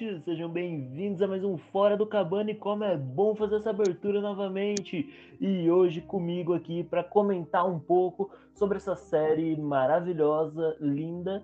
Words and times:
Ouvintes! 0.00 0.24
Sejam 0.24 0.48
bem-vindos 0.48 1.20
a 1.22 1.26
mais 1.26 1.42
um 1.42 1.56
Fora 1.56 1.96
do 1.96 2.06
Cabana 2.06 2.52
e 2.52 2.54
como 2.54 2.84
é 2.84 2.96
bom 2.96 3.34
fazer 3.34 3.56
essa 3.56 3.70
abertura 3.70 4.20
novamente. 4.20 5.12
E 5.40 5.68
hoje 5.68 6.00
comigo 6.00 6.54
aqui 6.54 6.84
para 6.84 7.02
comentar 7.02 7.68
um 7.68 7.80
pouco 7.80 8.30
sobre 8.54 8.76
essa 8.76 8.94
série 8.94 9.56
maravilhosa, 9.56 10.76
linda. 10.80 11.42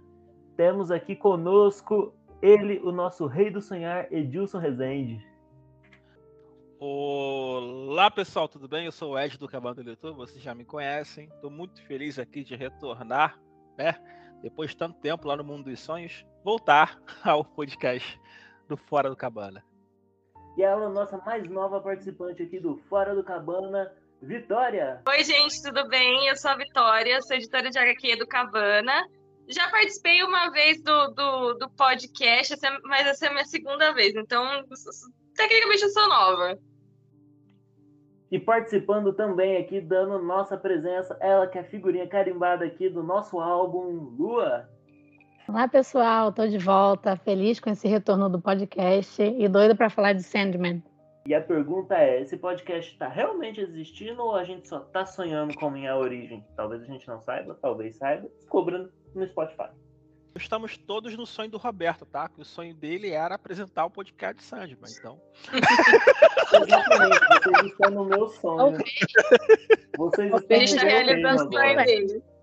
Temos 0.57 0.91
aqui 0.91 1.17
conosco 1.17 2.15
ele, 2.41 2.79
o 2.81 2.93
nosso 2.93 3.27
rei 3.27 3.51
do 3.51 3.61
sonhar, 3.61 4.13
Edilson 4.13 4.59
Rezende. 4.59 5.27
Olá 6.79 8.11
pessoal, 8.11 8.47
tudo 8.47 8.69
bem? 8.69 8.87
Eu 8.87 8.93
sou 8.93 9.13
o 9.13 9.19
Ed 9.19 9.37
do 9.37 9.49
Cabana 9.49 9.83
do 9.83 9.91
YouTube, 9.91 10.17
vocês 10.17 10.43
já 10.43 10.55
me 10.55 10.65
conhecem. 10.65 11.29
Estou 11.35 11.51
muito 11.51 11.83
feliz 11.87 12.19
aqui 12.19 12.45
de 12.45 12.55
retornar, 12.55 13.37
né? 13.77 13.95
Depois 14.43 14.71
de 14.71 14.77
tanto 14.77 15.01
tempo 15.01 15.27
lá 15.27 15.37
no 15.37 15.45
Mundo 15.45 15.65
dos 15.65 15.81
Sonhos, 15.81 16.25
voltar 16.45 17.01
ao 17.25 17.45
podcast 17.45 18.21
do 18.69 18.77
Fora 18.77 19.11
do 19.11 19.17
Cabana. 19.17 19.65
E 20.57 20.63
ela, 20.63 20.89
nossa 20.89 21.19
mais 21.19 21.49
nova 21.49 21.81
participante 21.81 22.43
aqui 22.43 22.61
do 22.61 22.77
Fora 22.89 23.15
do 23.15 23.25
Cabana, 23.25 23.93
Vitória. 24.23 25.03
Oi, 25.09 25.25
gente, 25.25 25.63
tudo 25.63 25.89
bem? 25.89 26.29
Eu 26.29 26.37
sou 26.37 26.53
a 26.53 26.57
Vitória, 26.57 27.21
sou 27.23 27.37
editora 27.37 27.71
de 27.71 27.79
HQ 27.79 28.17
do 28.17 28.27
Cabana. 28.27 29.07
Já 29.49 29.69
participei 29.69 30.23
uma 30.23 30.51
vez 30.51 30.83
do, 30.83 31.09
do, 31.09 31.55
do 31.55 31.71
podcast, 31.71 32.57
mas 32.85 33.07
essa 33.07 33.27
é 33.27 33.29
a 33.29 33.33
minha 33.33 33.45
segunda 33.45 33.93
vez, 33.93 34.15
então 34.15 34.45
tecnicamente 35.35 35.83
eu 35.83 35.91
sou 35.91 36.09
nova. 36.09 36.59
E 38.31 38.39
participando 38.41 39.13
também 39.13 39.59
aqui, 39.59 39.81
dando 39.81 40.19
nossa 40.19 40.57
presença, 40.57 41.17
ela 41.21 41.47
que 41.47 41.59
é 41.59 41.61
a 41.61 41.65
figurinha 41.65 42.09
carimbada 42.09 42.65
aqui 42.65 42.89
do 42.89 43.03
nosso 43.03 43.39
álbum 43.39 44.15
Lua. 44.17 44.69
Olá, 45.47 45.69
pessoal, 45.69 46.31
estou 46.31 46.49
de 46.49 46.57
volta, 46.57 47.17
feliz 47.17 47.61
com 47.61 47.69
esse 47.69 47.87
retorno 47.87 48.31
do 48.31 48.41
podcast 48.41 49.23
e 49.23 49.47
doida 49.47 49.75
para 49.75 49.91
falar 49.91 50.15
de 50.15 50.23
Sandman. 50.23 50.83
E 51.27 51.35
a 51.35 51.41
pergunta 51.41 51.95
é: 51.95 52.23
esse 52.23 52.39
podcast 52.39 52.91
está 52.91 53.09
realmente 53.09 53.61
existindo 53.61 54.23
ou 54.23 54.35
a 54.35 54.43
gente 54.43 54.67
só 54.67 54.79
está 54.79 55.05
sonhando 55.05 55.55
como 55.57 55.77
em 55.77 55.87
a 55.87 55.99
origem? 55.99 56.43
Talvez 56.57 56.83
a 56.83 56.87
gente 56.87 57.07
não 57.07 57.21
saiba, 57.21 57.59
talvez 57.61 57.95
saiba, 57.97 58.27
descobrindo 58.39 58.91
no 59.15 59.27
Spotify. 59.27 59.69
Estamos 60.35 60.79
todos 60.79 61.15
no 61.15 61.27
sonho 61.27 61.51
do 61.51 61.59
Roberto, 61.59 62.07
tá? 62.07 62.27
Que 62.27 62.41
o 62.41 62.45
sonho 62.45 62.75
dele 62.75 63.11
era 63.11 63.35
apresentar 63.35 63.85
o 63.85 63.91
podcast 63.91 64.37
de 64.37 64.45
Sandman, 64.45 64.91
então. 64.99 65.21
Exatamente, 66.55 67.21
vocês 67.45 67.67
estão 67.67 67.91
no 67.91 68.05
meu 68.07 68.29
sonho. 68.29 68.79
Vocês 69.97 70.33
estão 70.35 70.89
realizando 70.89 71.49
o 71.49 71.53
sonho 71.53 71.85
dele. 71.85 72.34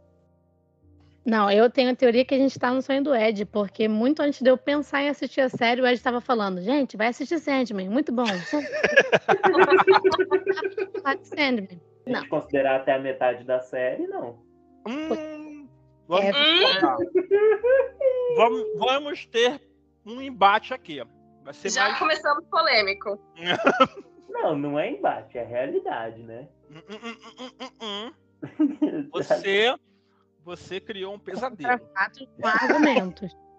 Não, 1.24 1.52
eu 1.52 1.70
tenho 1.70 1.92
a 1.92 1.96
teoria 1.96 2.26
que 2.26 2.34
a 2.34 2.38
gente 2.38 2.52
está 2.52 2.74
no 2.74 2.82
sonho 2.82 3.04
do 3.04 3.14
Ed, 3.14 3.46
porque 3.46 3.88
muito 3.88 4.22
antes 4.22 4.42
de 4.42 4.50
eu 4.50 4.58
pensar 4.58 5.04
em 5.04 5.10
assistir 5.10 5.42
a 5.42 5.50
série, 5.50 5.80
o 5.80 5.86
Ed 5.86 5.94
estava 5.94 6.20
falando, 6.20 6.60
gente, 6.62 6.98
vai 6.98 7.08
assistir 7.08 7.38
Sandman, 7.40 7.90
muito 7.90 8.12
bom. 8.12 8.26
Sandman. 11.24 11.80
Não. 12.08 12.28
Considerar 12.28 12.78
até 12.78 12.94
a 12.94 13.00
metade 13.00 13.44
da 13.44 13.60
série, 13.60 14.08
não. 14.08 14.40
Hum, 14.88 15.68
vamos, 16.08 16.26
é... 16.26 16.32
vamos, 18.36 18.66
vamos, 18.78 19.28
ter 19.28 19.62
um 20.04 20.20
embate 20.20 20.74
aqui. 20.74 21.04
Já 21.66 21.84
mais... 21.84 22.00
começamos 22.00 22.44
polêmico. 22.46 23.20
não, 24.28 24.58
não 24.58 24.80
é 24.80 24.90
embate, 24.90 25.38
é 25.38 25.44
realidade, 25.44 26.24
né? 26.24 26.48
Hum, 26.72 26.82
hum, 26.90 27.16
hum, 27.80 28.12
Você 29.14 29.76
você 30.44 30.80
criou 30.80 31.14
um 31.14 31.20
pesadelo. 31.20 31.80
Com 32.40 32.48
argumentos. 32.48 33.38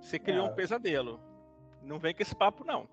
Você 0.00 0.18
criou 0.18 0.46
um 0.46 0.54
pesadelo. 0.54 1.20
Não 1.82 1.98
vem 1.98 2.14
com 2.14 2.22
esse 2.22 2.34
papo, 2.34 2.64
não. 2.64 2.88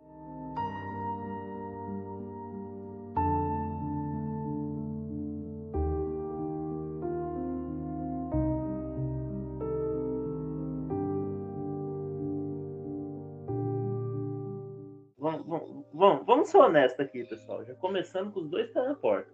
Vamos, 15.18 15.86
vamos, 15.94 16.26
vamos 16.26 16.50
ser 16.50 16.58
honestos 16.58 17.00
aqui, 17.00 17.24
pessoal. 17.24 17.64
Já 17.64 17.74
começando 17.76 18.34
com 18.34 18.42
os 18.42 18.50
dois 18.50 18.70
pés 18.72 18.88
na 18.88 18.96
porta. 18.96 19.32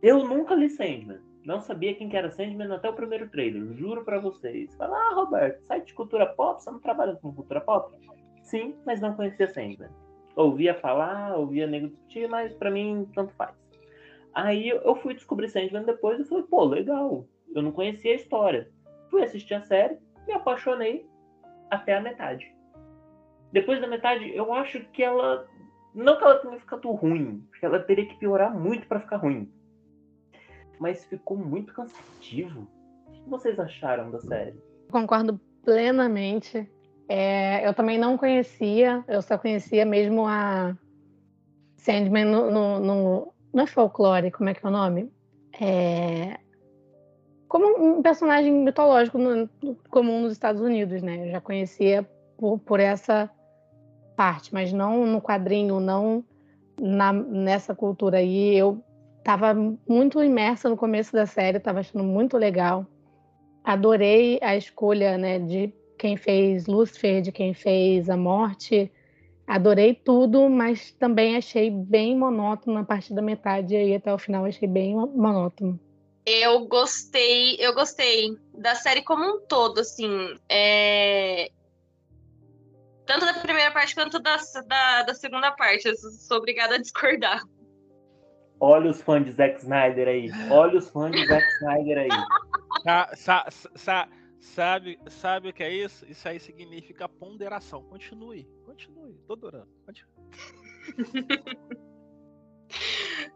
Eu 0.00 0.22
nunca 0.22 0.54
li 0.54 0.70
Sandman. 0.70 1.20
Não 1.48 1.62
sabia 1.62 1.94
quem 1.94 2.10
que 2.10 2.16
era 2.16 2.30
Sandman 2.30 2.70
até 2.74 2.90
o 2.90 2.92
primeiro 2.92 3.26
trailer, 3.30 3.72
juro 3.72 4.04
para 4.04 4.20
vocês. 4.20 4.74
Fala, 4.76 4.94
ah, 4.94 5.14
Roberto, 5.14 5.62
site 5.62 5.86
de 5.86 5.94
cultura 5.94 6.26
pop, 6.26 6.62
você 6.62 6.70
não 6.70 6.78
trabalha 6.78 7.16
com 7.16 7.32
cultura 7.32 7.58
pop? 7.62 7.90
Sim, 8.42 8.76
mas 8.84 9.00
não 9.00 9.14
conhecia 9.14 9.48
Sandman. 9.48 9.88
Ouvia 10.36 10.74
falar, 10.74 11.38
ouvia 11.38 11.66
nego 11.66 11.88
discutir, 11.88 12.28
mas 12.28 12.52
para 12.52 12.70
mim 12.70 13.08
tanto 13.14 13.32
faz. 13.32 13.56
Aí 14.34 14.68
eu 14.68 14.94
fui 14.96 15.14
descobrir 15.14 15.48
Sandman 15.48 15.84
depois 15.84 16.20
e 16.20 16.24
falei, 16.26 16.44
pô, 16.44 16.64
legal. 16.66 17.26
Eu 17.54 17.62
não 17.62 17.72
conhecia 17.72 18.12
a 18.12 18.16
história. 18.16 18.70
Fui 19.10 19.22
assistir 19.22 19.54
a 19.54 19.62
série, 19.62 19.96
me 20.26 20.34
apaixonei 20.34 21.08
até 21.70 21.96
a 21.96 22.02
metade. 22.02 22.54
Depois 23.52 23.80
da 23.80 23.86
metade, 23.86 24.30
eu 24.36 24.52
acho 24.52 24.80
que 24.90 25.02
ela. 25.02 25.48
Não 25.94 26.18
que 26.18 26.24
ela 26.24 26.40
tenha 26.40 26.60
ficado 26.60 26.90
ruim, 26.90 27.42
porque 27.48 27.64
ela 27.64 27.78
teria 27.78 28.04
que 28.04 28.18
piorar 28.18 28.54
muito 28.54 28.86
para 28.86 29.00
ficar 29.00 29.16
ruim 29.16 29.50
mas 30.78 31.04
ficou 31.04 31.36
muito 31.36 31.72
cansativo. 31.72 32.66
O 33.06 33.12
que 33.12 33.28
vocês 33.28 33.58
acharam 33.58 34.10
da 34.10 34.20
série? 34.20 34.54
Concordo 34.90 35.40
plenamente. 35.64 36.70
É, 37.08 37.66
eu 37.66 37.72
também 37.72 37.98
não 37.98 38.18
conhecia, 38.18 39.02
eu 39.08 39.22
só 39.22 39.38
conhecia 39.38 39.84
mesmo 39.84 40.26
a 40.26 40.76
Sandman 41.76 42.26
no, 42.26 42.50
no, 42.50 42.80
no 42.80 43.34
não 43.52 43.64
é 43.64 43.66
folclore, 43.66 44.30
como 44.30 44.50
é 44.50 44.54
que 44.54 44.64
é 44.64 44.68
o 44.68 44.72
nome? 44.72 45.10
É, 45.58 46.38
como 47.48 47.98
um 47.98 48.02
personagem 48.02 48.52
mitológico 48.52 49.16
no, 49.16 49.48
comum 49.88 50.20
nos 50.20 50.32
Estados 50.32 50.60
Unidos, 50.60 51.02
né? 51.02 51.26
Eu 51.26 51.32
já 51.32 51.40
conhecia 51.40 52.08
por, 52.36 52.58
por 52.58 52.78
essa 52.78 53.30
parte, 54.14 54.52
mas 54.52 54.72
não 54.72 55.06
no 55.06 55.20
quadrinho, 55.20 55.80
não 55.80 56.22
na, 56.78 57.12
nessa 57.12 57.74
cultura 57.74 58.18
aí. 58.18 58.54
Eu 58.54 58.84
Estava 59.18 59.54
muito 59.86 60.22
imersa 60.22 60.68
no 60.68 60.76
começo 60.76 61.12
da 61.12 61.26
série, 61.26 61.58
estava 61.58 61.80
achando 61.80 62.04
muito 62.04 62.36
legal. 62.36 62.86
Adorei 63.62 64.38
a 64.40 64.56
escolha 64.56 65.18
né, 65.18 65.38
de 65.38 65.72
quem 65.98 66.16
fez 66.16 66.66
Lucifer, 66.66 67.20
de 67.20 67.30
quem 67.30 67.52
fez 67.52 68.08
a 68.08 68.16
morte. 68.16 68.90
Adorei 69.46 69.94
tudo, 69.94 70.48
mas 70.48 70.92
também 70.92 71.36
achei 71.36 71.70
bem 71.70 72.16
monótono 72.16 72.78
a 72.78 72.84
partir 72.84 73.14
da 73.14 73.22
metade 73.22 73.74
e 73.74 73.94
até 73.94 74.12
o 74.12 74.18
final 74.18 74.44
achei 74.44 74.68
bem 74.68 74.94
monótono. 74.94 75.78
Eu 76.24 76.66
gostei, 76.66 77.56
eu 77.58 77.74
gostei 77.74 78.36
da 78.52 78.74
série 78.74 79.02
como 79.02 79.24
um 79.24 79.40
todo, 79.40 79.80
assim. 79.80 80.38
É... 80.46 81.50
Tanto 83.06 83.24
da 83.24 83.32
primeira 83.34 83.70
parte 83.70 83.94
quanto 83.94 84.18
da, 84.18 84.36
da, 84.66 85.02
da 85.04 85.14
segunda 85.14 85.50
parte. 85.52 85.88
Eu 85.88 85.96
sou 85.96 86.36
obrigada 86.36 86.74
a 86.74 86.78
discordar. 86.78 87.42
Olha 88.60 88.90
os 88.90 89.00
fãs 89.02 89.24
de 89.24 89.32
Zack 89.32 89.58
Snyder 89.58 90.08
aí. 90.08 90.30
Olha 90.50 90.78
os 90.78 90.90
fãs 90.90 91.12
de 91.12 91.26
Zack 91.26 91.46
Snyder 91.60 91.98
aí. 91.98 92.08
Sa, 92.82 93.10
sa, 93.14 93.46
sa, 93.74 94.08
sabe, 94.40 94.98
sabe 95.08 95.48
o 95.50 95.52
que 95.52 95.62
é 95.62 95.72
isso? 95.72 96.04
Isso 96.10 96.28
aí 96.28 96.40
significa 96.40 97.08
ponderação. 97.08 97.82
Continue, 97.84 98.48
continue. 98.64 99.14
Tô 99.26 99.34
adorando. 99.34 99.68
Continue. 99.86 100.18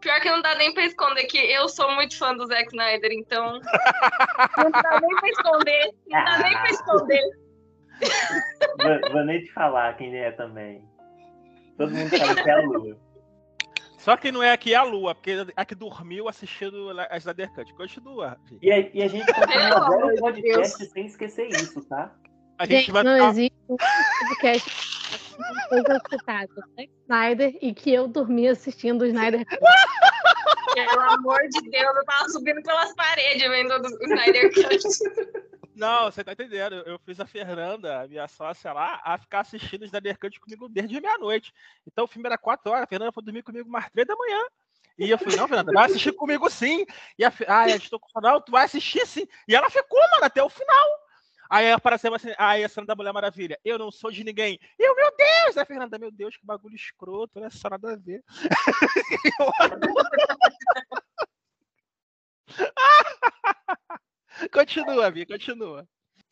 Pior 0.01 0.21
que 0.21 0.29
não 0.29 0.41
dá 0.41 0.55
nem 0.55 0.73
pra 0.73 0.85
esconder 0.85 1.25
que 1.25 1.37
eu 1.37 1.67
sou 1.69 1.89
muito 1.95 2.17
fã 2.17 2.35
do 2.35 2.45
Zack 2.47 2.67
Snyder, 2.67 3.11
então. 3.11 3.59
Não 4.57 4.71
dá 4.71 4.99
nem 5.01 5.15
pra 5.15 5.29
esconder. 5.29 5.93
Não 6.07 6.23
dá 6.23 6.37
nem 6.39 6.53
pra 6.53 6.69
esconder. 6.69 7.21
Vou, 8.77 9.11
vou 9.11 9.25
nem 9.25 9.41
te 9.41 9.51
falar 9.53 9.95
quem 9.97 10.15
é 10.15 10.31
também. 10.31 10.87
Todo 11.77 11.91
mundo 11.91 12.17
sabe 12.17 12.43
que 12.43 12.49
é 12.49 12.53
a 12.53 12.61
Lua. 12.61 12.97
Só 14.03 14.17
que 14.17 14.33
não 14.33 14.43
é 14.43 14.51
aqui 14.51 14.75
a 14.75 14.83
Lua, 14.83 15.15
porque 15.15 15.31
é 15.55 15.63
que 15.63 15.73
dormiu 15.73 16.27
assistindo 16.27 16.89
a 17.09 17.17
Snyder 17.17 17.49
Cut. 17.53 17.73
Continua. 17.73 18.37
E 18.61 18.69
a, 18.69 18.79
e 18.93 19.01
a 19.01 19.07
gente 19.07 19.33
continua 19.33 19.77
agora 19.77 20.13
o 20.13 20.19
podcast 20.19 20.85
sem 20.87 21.05
esquecer 21.05 21.47
isso, 21.47 21.81
tá? 21.85 22.13
A 22.57 22.65
gente, 22.65 22.79
gente 22.79 22.91
vai 22.91 23.03
não 23.03 23.29
existe 23.29 23.55
um 23.69 23.77
podcast 24.27 24.69
coisa 25.69 26.01
citada, 26.09 26.49
Zack 26.75 26.91
Snyder, 27.03 27.57
e 27.61 27.73
que 27.73 27.93
eu 27.93 28.09
dormi 28.09 28.49
assistindo 28.49 29.03
o 29.03 29.05
Snyder 29.05 29.45
Cut. 29.45 29.61
Pelo 30.73 31.01
amor 31.01 31.39
de 31.47 31.69
Deus, 31.71 31.95
eu 31.95 32.03
tava 32.03 32.27
subindo 32.27 32.61
pelas 32.61 32.93
paredes 32.95 33.41
vendo 33.41 33.71
o 33.71 34.03
Snyder 34.03 34.53
Cut. 34.53 34.83
Não, 35.75 36.05
você 36.05 36.23
tá 36.23 36.33
entendendo. 36.33 36.75
Eu 36.85 36.99
fiz 36.99 37.19
a 37.19 37.25
Fernanda, 37.25 38.01
a 38.01 38.07
minha 38.07 38.27
sócia 38.27 38.71
lá, 38.71 39.01
a 39.03 39.17
ficar 39.17 39.41
assistindo 39.41 39.81
o 39.81 39.85
Snyder 39.85 40.17
Cut 40.19 40.39
comigo 40.39 40.69
desde 40.69 40.99
meia-noite. 40.99 41.53
Então 41.85 42.05
o 42.05 42.07
filme 42.07 42.27
era 42.27 42.37
4 42.37 42.71
horas, 42.71 42.83
a 42.83 42.87
Fernanda 42.87 43.11
foi 43.11 43.23
dormir 43.23 43.43
comigo 43.43 43.69
mais 43.69 43.89
3 43.89 44.07
da 44.07 44.15
manhã. 44.15 44.43
E 44.97 45.09
eu 45.09 45.17
falei, 45.17 45.37
não, 45.37 45.47
Fernanda, 45.47 45.71
vai 45.71 45.85
assistir 45.85 46.13
comigo 46.13 46.49
sim. 46.49 46.85
E 47.17 47.25
a, 47.25 47.33
ah, 47.47 47.61
a 47.61 47.69
gente 47.69 47.89
tô 47.89 47.99
com 47.99 48.21
não, 48.21 48.39
tu 48.39 48.51
vai 48.51 48.65
assistir 48.65 49.05
sim. 49.07 49.27
E 49.47 49.55
ela 49.55 49.69
ficou, 49.69 49.99
mano, 50.11 50.25
até 50.25 50.43
o 50.43 50.49
final. 50.49 50.87
Aí 51.49 51.71
aparece 51.71 52.07
assim, 52.07 52.33
aí 52.37 52.63
a 52.63 52.69
cena 52.69 52.87
da 52.87 52.95
Mulher 52.95 53.11
Maravilha. 53.11 53.59
Eu 53.65 53.79
não 53.79 53.91
sou 53.91 54.11
de 54.11 54.23
ninguém. 54.23 54.59
Eu, 54.77 54.95
meu 54.95 55.11
Deus! 55.15 55.57
Aí, 55.57 55.65
Fernanda, 55.65 55.97
meu 55.97 56.11
Deus, 56.11 56.37
que 56.37 56.45
bagulho 56.45 56.75
escroto, 56.75 57.39
não 57.39 57.47
é 57.47 57.49
só 57.49 57.69
nada 57.69 57.93
a 57.93 57.95
ver. 57.95 58.23
continua, 64.49 65.11
Vi, 65.11 65.25
continua. 65.25 65.87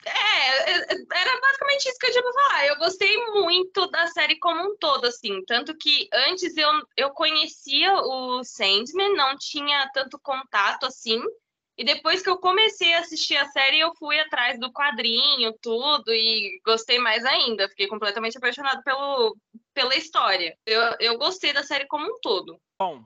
É, 0.05 0.71
era 0.71 1.41
basicamente 1.41 1.87
isso 1.87 1.99
que 1.99 2.07
eu 2.07 2.11
tinha 2.11 2.23
pra 2.23 2.33
falar. 2.33 2.67
Eu 2.67 2.77
gostei 2.77 3.17
muito 3.25 3.87
da 3.91 4.07
série 4.07 4.39
como 4.39 4.61
um 4.63 4.77
todo, 4.77 5.05
assim. 5.05 5.43
Tanto 5.45 5.77
que 5.77 6.09
antes 6.11 6.57
eu, 6.57 6.69
eu 6.97 7.11
conhecia 7.11 7.93
o 7.93 8.43
Sandman, 8.43 9.13
não 9.15 9.37
tinha 9.37 9.89
tanto 9.93 10.19
contato 10.19 10.85
assim. 10.85 11.21
E 11.77 11.83
depois 11.83 12.21
que 12.21 12.29
eu 12.29 12.37
comecei 12.37 12.93
a 12.93 12.99
assistir 12.99 13.37
a 13.37 13.47
série, 13.49 13.79
eu 13.79 13.93
fui 13.95 14.19
atrás 14.19 14.59
do 14.59 14.71
quadrinho, 14.71 15.53
tudo, 15.61 16.11
e 16.13 16.59
gostei 16.65 16.99
mais 16.99 17.23
ainda. 17.23 17.69
Fiquei 17.69 17.87
completamente 17.87 18.37
apaixonado 18.37 18.83
pelo, 18.83 19.37
pela 19.73 19.95
história. 19.95 20.57
Eu, 20.65 20.81
eu 20.99 21.17
gostei 21.17 21.53
da 21.53 21.63
série 21.63 21.87
como 21.87 22.05
um 22.05 22.19
todo. 22.21 22.59
Bom, 22.79 23.03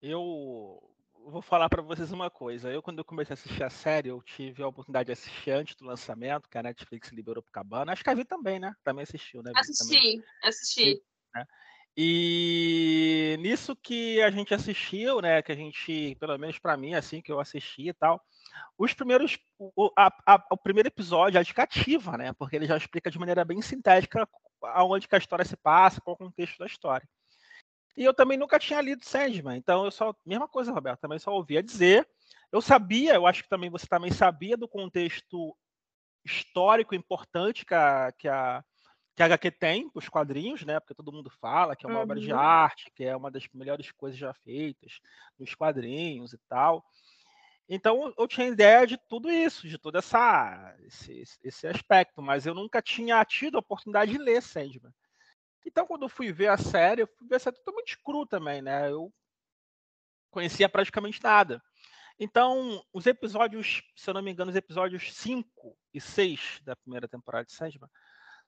eu 0.00 0.85
vou 1.30 1.42
falar 1.42 1.68
para 1.68 1.82
vocês 1.82 2.12
uma 2.12 2.30
coisa. 2.30 2.70
Eu, 2.70 2.82
quando 2.82 2.98
eu 2.98 3.04
comecei 3.04 3.32
a 3.32 3.34
assistir 3.34 3.62
a 3.62 3.70
série, 3.70 4.08
eu 4.08 4.22
tive 4.22 4.62
a 4.62 4.68
oportunidade 4.68 5.06
de 5.06 5.12
assistir 5.12 5.50
antes 5.50 5.74
do 5.74 5.84
lançamento, 5.84 6.48
que 6.48 6.56
a 6.56 6.62
Netflix 6.62 7.10
liberou 7.10 7.42
pro 7.42 7.52
Cabana. 7.52 7.92
Acho 7.92 8.04
que 8.04 8.10
a 8.10 8.14
Vi 8.14 8.24
também, 8.24 8.60
né? 8.60 8.74
Também 8.84 9.02
assistiu, 9.02 9.42
né? 9.42 9.52
Assisti, 9.54 9.94
também. 9.94 10.24
assisti. 10.42 11.02
Né? 11.34 11.46
E 11.96 13.36
nisso 13.40 13.74
que 13.74 14.22
a 14.22 14.30
gente 14.30 14.54
assistiu, 14.54 15.20
né? 15.20 15.42
Que 15.42 15.52
a 15.52 15.56
gente, 15.56 16.14
pelo 16.20 16.38
menos 16.38 16.58
para 16.58 16.76
mim, 16.76 16.94
assim, 16.94 17.20
que 17.20 17.32
eu 17.32 17.40
assisti 17.40 17.88
e 17.88 17.94
tal, 17.94 18.22
os 18.78 18.92
primeiros, 18.92 19.38
o, 19.58 19.90
a, 19.96 20.12
a, 20.26 20.46
o 20.50 20.56
primeiro 20.56 20.88
episódio 20.88 21.38
é 21.38 21.42
de 21.42 21.54
cativa, 21.54 22.16
né? 22.16 22.32
Porque 22.34 22.56
ele 22.56 22.66
já 22.66 22.76
explica 22.76 23.10
de 23.10 23.18
maneira 23.18 23.44
bem 23.44 23.60
sintética 23.62 24.28
aonde 24.62 25.08
que 25.08 25.14
a 25.14 25.18
história 25.18 25.44
se 25.44 25.56
passa, 25.56 26.00
qual 26.00 26.14
o 26.14 26.18
contexto 26.18 26.58
da 26.58 26.66
história. 26.66 27.08
E 27.96 28.04
eu 28.04 28.12
também 28.12 28.36
nunca 28.36 28.58
tinha 28.58 28.80
lido 28.80 29.04
Sandman, 29.04 29.56
então 29.56 29.84
eu 29.84 29.90
só. 29.90 30.14
Mesma 30.24 30.46
coisa, 30.46 30.72
Roberto, 30.72 31.00
também 31.00 31.18
só 31.18 31.32
ouvia 31.32 31.62
dizer. 31.62 32.06
Eu 32.52 32.60
sabia, 32.60 33.14
eu 33.14 33.26
acho 33.26 33.42
que 33.42 33.48
também 33.48 33.70
você 33.70 33.86
também 33.86 34.12
sabia 34.12 34.56
do 34.56 34.68
contexto 34.68 35.56
histórico 36.24 36.94
importante 36.94 37.64
que 37.64 37.74
a, 37.74 38.12
que 38.12 38.28
a, 38.28 38.62
que 39.14 39.22
a 39.22 39.26
HQ 39.26 39.50
tem, 39.52 39.90
os 39.94 40.08
quadrinhos, 40.08 40.64
né? 40.64 40.78
Porque 40.78 40.94
todo 40.94 41.12
mundo 41.12 41.30
fala 41.30 41.74
que 41.74 41.86
é 41.86 41.88
uma 41.88 41.96
uhum. 41.96 42.02
obra 42.02 42.20
de 42.20 42.32
uhum. 42.32 42.38
arte, 42.38 42.90
que 42.94 43.04
é 43.04 43.16
uma 43.16 43.30
das 43.30 43.48
melhores 43.54 43.90
coisas 43.92 44.18
já 44.18 44.34
feitas 44.34 45.00
nos 45.38 45.54
quadrinhos 45.54 46.32
e 46.34 46.38
tal. 46.48 46.84
Então 47.68 48.12
eu 48.16 48.28
tinha 48.28 48.46
ideia 48.46 48.86
de 48.86 48.96
tudo 49.08 49.30
isso, 49.30 49.66
de 49.66 49.78
todo 49.78 49.98
essa, 49.98 50.76
esse, 50.84 51.24
esse 51.42 51.66
aspecto, 51.66 52.22
mas 52.22 52.46
eu 52.46 52.54
nunca 52.54 52.80
tinha 52.80 53.24
tido 53.24 53.56
a 53.56 53.60
oportunidade 53.60 54.12
de 54.12 54.18
ler 54.18 54.42
Sandman. 54.42 54.92
Então, 55.66 55.84
quando 55.84 56.02
eu 56.04 56.08
fui 56.08 56.32
ver 56.32 56.46
a 56.46 56.56
série, 56.56 57.02
eu 57.02 57.08
fui 57.08 57.26
ver 57.26 57.36
a 57.36 57.40
série 57.40 57.56
totalmente 57.56 57.98
cru 58.02 58.24
também, 58.24 58.62
né? 58.62 58.88
Eu 58.90 59.12
conhecia 60.30 60.68
praticamente 60.68 61.20
nada. 61.22 61.60
Então, 62.18 62.82
os 62.92 63.04
episódios, 63.06 63.82
se 63.96 64.08
eu 64.08 64.14
não 64.14 64.22
me 64.22 64.30
engano, 64.30 64.50
os 64.50 64.56
episódios 64.56 65.12
5 65.12 65.76
e 65.92 66.00
6 66.00 66.60
da 66.62 66.76
primeira 66.76 67.08
temporada 67.08 67.44
de 67.44 67.52
Sandman 67.52 67.90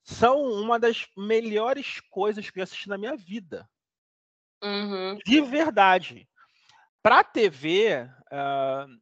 são 0.03 0.43
uma 0.43 0.79
das 0.79 1.07
melhores 1.17 2.01
coisas 2.09 2.49
que 2.49 2.61
eu 2.61 2.63
assisti 2.63 2.89
na 2.89 2.97
minha 2.97 3.17
vida. 3.17 3.69
Uhum. 4.63 5.19
De 5.25 5.41
verdade. 5.41 6.29
Para 7.03 7.25
TV, 7.25 8.05
uh, 8.33 8.99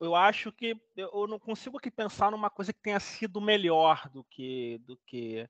eu 0.00 0.14
acho 0.14 0.50
que 0.52 0.76
eu 0.96 1.26
não 1.26 1.38
consigo 1.38 1.78
aqui 1.78 1.90
pensar 1.90 2.30
numa 2.30 2.48
coisa 2.48 2.72
que 2.72 2.80
tenha 2.80 3.00
sido 3.00 3.40
melhor 3.40 4.08
do 4.10 4.24
que 4.24 4.78
do 4.84 4.98
que 5.06 5.48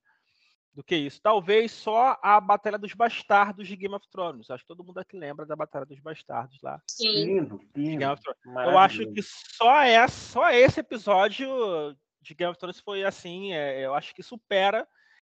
do 0.75 0.83
que 0.83 0.97
isso. 0.97 1.21
Talvez 1.23 1.71
só 1.71 2.19
a 2.21 2.41
Batalha 2.41 2.77
dos 2.77 2.93
Bastardos 2.93 3.69
de 3.69 3.77
Game 3.77 3.95
of 3.95 4.07
Thrones. 4.11 4.51
Acho 4.51 4.65
que 4.65 4.69
todo 4.69 4.85
mundo 4.85 4.99
aqui 4.99 5.17
lembra 5.17 5.47
da 5.47 5.55
Batalha 5.55 5.87
dos 5.87 6.01
Bastardos 6.01 6.59
lá. 6.63 6.81
Sim. 6.91 7.25
Lindo, 7.25 7.61
lindo. 7.75 8.05
Eu 8.05 8.79
acho 8.79 9.07
que 9.13 9.23
só 9.23 9.81
é 9.83 10.07
só 10.09 10.51
esse 10.51 10.81
episódio 10.81 11.97
de 12.21 12.35
Game 12.35 12.51
of 12.51 12.59
Thrones 12.59 12.81
foi 12.81 13.05
assim. 13.05 13.53
É, 13.53 13.85
eu 13.85 13.95
acho 13.95 14.15
que 14.15 14.23
supera 14.23 14.87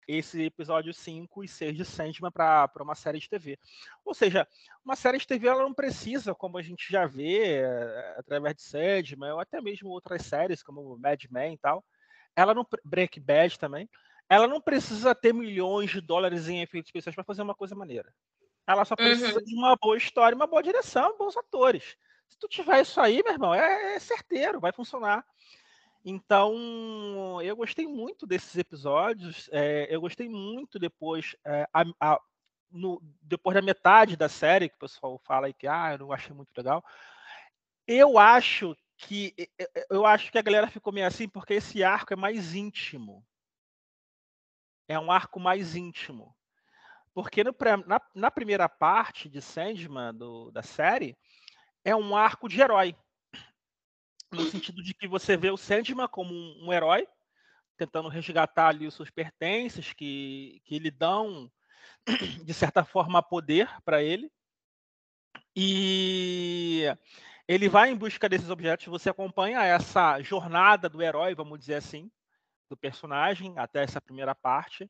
esse 0.06 0.42
episódio 0.42 0.92
5 0.92 1.44
e 1.44 1.48
6 1.48 1.76
de 1.76 1.84
Sandman 1.84 2.32
para 2.32 2.70
uma 2.80 2.94
série 2.94 3.18
de 3.18 3.28
TV. 3.28 3.58
Ou 4.04 4.12
seja, 4.12 4.46
uma 4.84 4.96
série 4.96 5.18
de 5.18 5.26
TV 5.26 5.46
ela 5.46 5.62
não 5.62 5.72
precisa, 5.72 6.34
como 6.34 6.58
a 6.58 6.62
gente 6.62 6.90
já 6.90 7.06
vê 7.06 7.60
é, 7.60 8.14
através 8.18 8.56
de 8.56 8.62
Sandman, 8.62 9.34
ou 9.34 9.40
até 9.40 9.60
mesmo 9.60 9.88
outras 9.88 10.22
séries, 10.22 10.62
como 10.62 10.98
Mad 10.98 11.22
Men 11.30 11.54
e 11.54 11.58
tal. 11.58 11.84
Ela 12.36 12.54
não. 12.54 12.66
Break 12.84 13.20
Bad 13.20 13.58
também 13.58 13.88
ela 14.30 14.46
não 14.46 14.60
precisa 14.60 15.12
ter 15.12 15.34
milhões 15.34 15.90
de 15.90 16.00
dólares 16.00 16.48
em 16.48 16.62
efeitos 16.62 16.88
especiais 16.88 17.16
para 17.16 17.24
fazer 17.24 17.42
uma 17.42 17.54
coisa 17.54 17.74
maneira. 17.74 18.14
Ela 18.64 18.84
só 18.84 18.94
precisa 18.94 19.40
uhum. 19.40 19.44
de 19.44 19.56
uma 19.56 19.74
boa 19.74 19.96
história, 19.96 20.36
uma 20.36 20.46
boa 20.46 20.62
direção, 20.62 21.18
bons 21.18 21.36
atores. 21.36 21.96
Se 22.28 22.38
tu 22.38 22.46
tiver 22.46 22.80
isso 22.80 23.00
aí, 23.00 23.24
meu 23.24 23.32
irmão, 23.32 23.52
é, 23.52 23.96
é 23.96 23.98
certeiro, 23.98 24.60
vai 24.60 24.70
funcionar. 24.70 25.26
Então, 26.04 27.42
eu 27.42 27.56
gostei 27.56 27.88
muito 27.88 28.24
desses 28.24 28.56
episódios. 28.56 29.50
É, 29.50 29.88
eu 29.90 30.00
gostei 30.00 30.28
muito 30.28 30.78
depois, 30.78 31.34
é, 31.44 31.66
a, 31.74 31.84
a, 32.00 32.20
no, 32.70 33.02
depois 33.20 33.56
da 33.56 33.60
metade 33.60 34.16
da 34.16 34.28
série, 34.28 34.68
que 34.68 34.76
o 34.76 34.80
pessoal 34.80 35.20
fala 35.24 35.48
aí 35.48 35.52
que 35.52 35.66
ah, 35.66 35.94
eu 35.94 35.98
não 35.98 36.12
achei 36.12 36.32
muito 36.32 36.56
legal. 36.56 36.84
Eu 37.84 38.16
acho 38.16 38.76
que 38.96 39.34
eu 39.90 40.06
acho 40.06 40.30
que 40.30 40.38
a 40.38 40.42
galera 40.42 40.68
ficou 40.68 40.92
meio 40.92 41.06
assim 41.08 41.28
porque 41.28 41.54
esse 41.54 41.82
arco 41.82 42.12
é 42.12 42.16
mais 42.16 42.54
íntimo 42.54 43.26
é 44.90 44.98
um 44.98 45.12
arco 45.12 45.38
mais 45.38 45.76
íntimo. 45.76 46.34
Porque 47.14 47.44
no, 47.44 47.54
na, 47.86 48.00
na, 48.12 48.28
primeira 48.28 48.68
parte 48.68 49.28
de 49.28 49.40
Sandman, 49.40 50.12
do, 50.12 50.50
da 50.50 50.64
série, 50.64 51.16
é 51.84 51.94
um 51.94 52.16
arco 52.16 52.48
de 52.48 52.60
herói. 52.60 52.96
No 54.32 54.42
sentido 54.46 54.82
de 54.82 54.92
que 54.92 55.06
você 55.06 55.36
vê 55.36 55.48
o 55.48 55.56
Sandman 55.56 56.08
como 56.08 56.34
um, 56.34 56.66
um 56.66 56.72
herói, 56.72 57.06
tentando 57.76 58.08
resgatar 58.08 58.66
ali 58.66 58.84
os 58.84 58.94
seus 58.94 59.10
pertences, 59.10 59.92
que, 59.92 60.60
que 60.64 60.80
lhe 60.80 60.90
dão, 60.90 61.48
de 62.44 62.52
certa 62.52 62.84
forma, 62.84 63.22
poder 63.22 63.70
para 63.84 64.02
ele. 64.02 64.28
E 65.54 66.84
ele 67.46 67.68
vai 67.68 67.90
em 67.90 67.96
busca 67.96 68.28
desses 68.28 68.50
objetos, 68.50 68.86
você 68.86 69.08
acompanha 69.08 69.62
essa 69.62 70.20
jornada 70.20 70.88
do 70.88 71.00
herói, 71.00 71.32
vamos 71.32 71.60
dizer 71.60 71.76
assim, 71.76 72.10
do 72.70 72.76
personagem 72.76 73.58
até 73.58 73.82
essa 73.82 74.00
primeira 74.00 74.34
parte. 74.34 74.88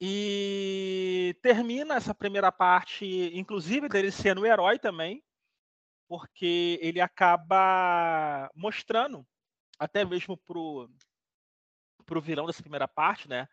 E 0.00 1.34
termina 1.42 1.94
essa 1.94 2.14
primeira 2.14 2.52
parte, 2.52 3.30
inclusive 3.34 3.88
dele 3.88 4.12
sendo 4.12 4.42
o 4.42 4.46
herói 4.46 4.78
também, 4.78 5.24
porque 6.06 6.78
ele 6.82 7.00
acaba 7.00 8.50
mostrando, 8.54 9.26
até 9.78 10.04
mesmo 10.04 10.36
pro, 10.36 10.90
pro 12.04 12.20
vilão 12.20 12.46
dessa 12.46 12.62
primeira 12.62 12.86
parte, 12.86 13.28
né? 13.28 13.48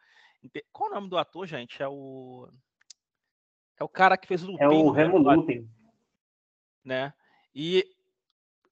Qual 0.73 0.89
o 0.89 0.93
nome 0.93 1.07
do 1.07 1.17
ator, 1.17 1.47
gente? 1.47 1.81
É 1.81 1.87
o. 1.87 2.49
É 3.77 3.83
o 3.83 3.89
cara 3.89 4.17
que 4.17 4.27
fez 4.27 4.43
o 4.43 4.51
Lupin. 4.51 4.63
É 4.63 4.67
o 4.67 4.89
Remo 4.89 5.17
Lupin. 5.17 5.69
Né? 6.83 7.13
E 7.53 7.87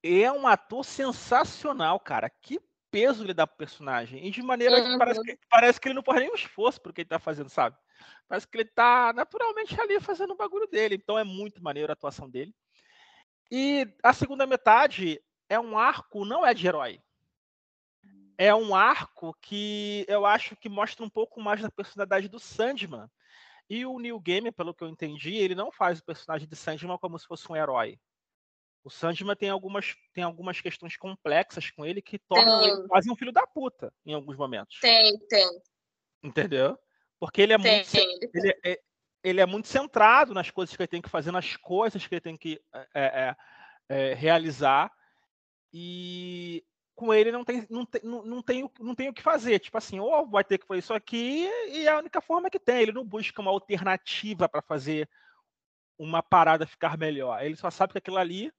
é 0.02 0.30
um 0.30 0.46
ator 0.46 0.84
sensacional, 0.84 1.98
cara. 2.00 2.28
Que 2.28 2.60
peso 2.90 3.24
ele 3.24 3.34
dá 3.34 3.46
pro 3.46 3.56
personagem. 3.56 4.26
E 4.26 4.30
de 4.30 4.42
maneira 4.42 4.76
uhum. 4.76 4.92
que 4.92 4.98
parece, 4.98 5.22
que 5.22 5.38
parece 5.48 5.80
que 5.80 5.88
ele 5.88 5.94
não 5.94 6.02
pode 6.02 6.20
nenhum 6.20 6.34
esforço 6.34 6.80
pro 6.80 6.92
que 6.92 7.02
ele 7.02 7.08
tá 7.08 7.18
fazendo, 7.18 7.48
sabe? 7.48 7.76
Parece 8.28 8.46
que 8.46 8.56
ele 8.58 8.68
tá 8.68 9.12
naturalmente 9.12 9.78
ali 9.80 10.00
fazendo 10.00 10.32
o 10.32 10.36
bagulho 10.36 10.66
dele. 10.66 10.94
Então 10.94 11.18
é 11.18 11.24
muito 11.24 11.62
maneiro 11.62 11.90
a 11.90 11.94
atuação 11.94 12.28
dele. 12.28 12.54
E 13.50 13.86
a 14.02 14.12
segunda 14.12 14.46
metade 14.46 15.20
é 15.48 15.58
um 15.58 15.76
arco, 15.76 16.24
não 16.24 16.46
é 16.46 16.54
de 16.54 16.66
herói. 16.66 17.00
É 18.38 18.54
um 18.54 18.74
arco 18.74 19.36
que 19.40 20.06
eu 20.08 20.24
acho 20.24 20.56
que 20.56 20.68
mostra 20.68 21.04
um 21.04 21.10
pouco 21.10 21.40
mais 21.40 21.60
da 21.60 21.70
personalidade 21.70 22.28
do 22.28 22.38
Sandman. 22.38 23.10
E 23.68 23.84
o 23.84 23.98
Neil 23.98 24.18
Gaiman, 24.18 24.52
pelo 24.52 24.74
que 24.74 24.82
eu 24.82 24.88
entendi, 24.88 25.34
ele 25.34 25.54
não 25.54 25.70
faz 25.70 25.98
o 25.98 26.04
personagem 26.04 26.48
de 26.48 26.56
Sandman 26.56 26.98
como 26.98 27.18
se 27.18 27.26
fosse 27.26 27.50
um 27.50 27.56
herói. 27.56 27.98
O 28.82 28.90
Sandman 28.90 29.36
tem 29.36 29.50
algumas, 29.50 29.94
tem 30.14 30.24
algumas 30.24 30.60
questões 30.60 30.96
complexas 30.96 31.70
com 31.70 31.84
ele 31.84 32.00
que 32.00 32.18
tornam 32.18 32.60
tem. 32.60 32.70
ele 32.70 32.88
quase 32.88 33.10
um 33.10 33.16
filho 33.16 33.32
da 33.32 33.46
puta 33.46 33.92
em 34.06 34.14
alguns 34.14 34.36
momentos. 34.36 34.78
Tem, 34.80 35.18
tem. 35.28 35.48
Entendeu? 36.22 36.78
Porque 37.18 37.42
ele 37.42 37.52
é 37.52 37.58
tem, 37.58 37.76
muito. 37.76 38.30
Ele 38.34 38.58
é, 38.64 38.80
ele 39.22 39.40
é 39.40 39.46
muito 39.46 39.68
centrado 39.68 40.32
nas 40.32 40.50
coisas 40.50 40.74
que 40.74 40.82
ele 40.82 40.88
tem 40.88 41.02
que 41.02 41.10
fazer, 41.10 41.30
nas 41.30 41.56
coisas 41.56 42.06
que 42.06 42.14
ele 42.14 42.20
tem 42.20 42.36
que 42.36 42.60
é, 42.72 42.86
é, 42.94 43.36
é, 43.88 44.14
realizar. 44.14 44.90
E 45.72 46.64
com 46.94 47.12
ele 47.12 47.30
não 47.30 47.44
tem, 47.44 47.66
não, 47.70 47.84
tem, 47.84 48.00
não, 48.02 48.24
não, 48.24 48.42
tem, 48.42 48.70
não 48.80 48.94
tem 48.94 49.08
o 49.10 49.14
que 49.14 49.22
fazer. 49.22 49.58
Tipo 49.58 49.76
assim, 49.76 50.00
ou 50.00 50.26
vai 50.26 50.42
ter 50.42 50.56
que 50.56 50.66
fazer 50.66 50.80
isso 50.80 50.94
aqui, 50.94 51.48
e 51.68 51.86
é 51.86 51.90
a 51.90 51.98
única 51.98 52.20
forma 52.22 52.48
que 52.48 52.58
tem. 52.58 52.80
Ele 52.80 52.92
não 52.92 53.04
busca 53.04 53.42
uma 53.42 53.50
alternativa 53.50 54.48
para 54.48 54.62
fazer 54.62 55.08
uma 55.98 56.22
parada 56.22 56.66
ficar 56.66 56.96
melhor. 56.96 57.42
Ele 57.44 57.56
só 57.56 57.70
sabe 57.70 57.92
que 57.92 57.98
aquilo 57.98 58.16
ali 58.16 58.50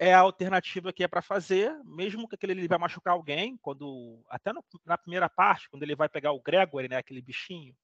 é 0.00 0.14
a 0.14 0.20
alternativa 0.20 0.94
que 0.94 1.04
é 1.04 1.08
para 1.08 1.20
fazer, 1.20 1.78
mesmo 1.84 2.26
que 2.26 2.34
aquele 2.34 2.54
ele 2.54 2.66
vai 2.66 2.78
machucar 2.78 3.12
alguém, 3.12 3.58
quando 3.58 4.24
até 4.30 4.50
no, 4.50 4.64
na 4.86 4.96
primeira 4.96 5.28
parte, 5.28 5.68
quando 5.68 5.82
ele 5.82 5.94
vai 5.94 6.08
pegar 6.08 6.32
o 6.32 6.40
Gregory, 6.40 6.88
né, 6.88 6.96
aquele 6.96 7.20
bichinho, 7.20 7.76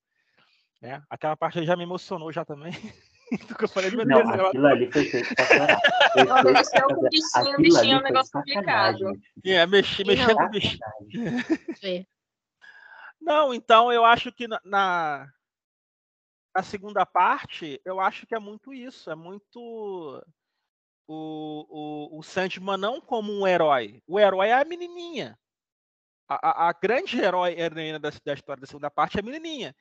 né, 0.80 1.02
aquela 1.10 1.36
parte 1.36 1.62
já 1.66 1.76
me 1.76 1.82
emocionou 1.82 2.32
já 2.32 2.42
também. 2.42 2.72
eu 3.60 3.68
falei, 3.68 3.90
meu 3.90 4.06
Não, 4.06 4.22
Deus, 4.22 4.48
aquilo 4.48 4.66
ali 4.66 4.90
foi 4.90 5.04
feito 5.04 5.34
pra 5.34 5.46
caralho. 5.46 5.78
Mexeu 6.54 6.86
com 6.88 7.06
o 7.06 7.08
bichinho, 7.10 7.54
o 7.54 7.62
bichinho 7.62 7.96
é 7.96 7.98
um 7.98 8.02
negócio 8.02 8.32
complicado. 8.32 9.20
É, 9.44 9.66
mexer, 9.66 10.06
mexer 10.06 10.34
com 10.34 10.42
o 10.42 10.48
bichinho. 10.48 12.06
Não, 13.20 13.52
então 13.52 13.92
eu 13.92 14.06
acho 14.06 14.32
que 14.32 14.48
na, 14.48 14.58
na, 14.64 15.28
na 16.54 16.62
segunda 16.62 17.04
parte, 17.04 17.78
eu 17.84 18.00
acho 18.00 18.26
que 18.26 18.34
é 18.34 18.38
muito 18.38 18.72
isso, 18.72 19.10
é 19.10 19.14
muito 19.14 20.24
o, 21.06 22.10
o, 22.14 22.18
o 22.18 22.22
Sandman 22.22 22.76
não 22.76 23.00
como 23.00 23.32
um 23.32 23.46
herói. 23.46 24.02
O 24.06 24.18
herói 24.18 24.48
é 24.48 24.60
a 24.60 24.64
menininha. 24.64 25.38
A, 26.28 26.64
a, 26.64 26.68
a 26.68 26.72
grande 26.72 27.20
herói 27.20 27.52
heroína 27.56 28.00
da, 28.00 28.10
da, 28.24 28.34
história 28.34 28.60
da 28.60 28.66
segunda 28.66 28.90
parte 28.90 29.16
é 29.16 29.20
a 29.20 29.22
menininha. 29.22 29.74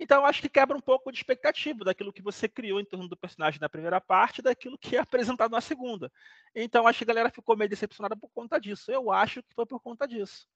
Então, 0.00 0.26
acho 0.26 0.42
que 0.42 0.48
quebra 0.48 0.76
um 0.76 0.80
pouco 0.80 1.12
de 1.12 1.18
expectativa 1.18 1.84
daquilo 1.84 2.12
que 2.12 2.20
você 2.22 2.48
criou 2.48 2.80
em 2.80 2.84
torno 2.84 3.08
do 3.08 3.16
personagem 3.16 3.60
na 3.60 3.68
primeira 3.68 4.00
parte 4.00 4.42
daquilo 4.42 4.76
que 4.76 4.96
é 4.96 5.00
apresentado 5.00 5.52
na 5.52 5.60
segunda. 5.60 6.10
Então, 6.54 6.88
acho 6.88 6.98
que 6.98 7.04
a 7.04 7.06
galera 7.14 7.30
ficou 7.30 7.56
meio 7.56 7.70
decepcionada 7.70 8.16
por 8.16 8.30
conta 8.30 8.58
disso. 8.58 8.90
Eu 8.90 9.12
acho 9.12 9.42
que 9.42 9.54
foi 9.54 9.64
por 9.64 9.80
conta 9.80 10.08
disso. 10.08 10.48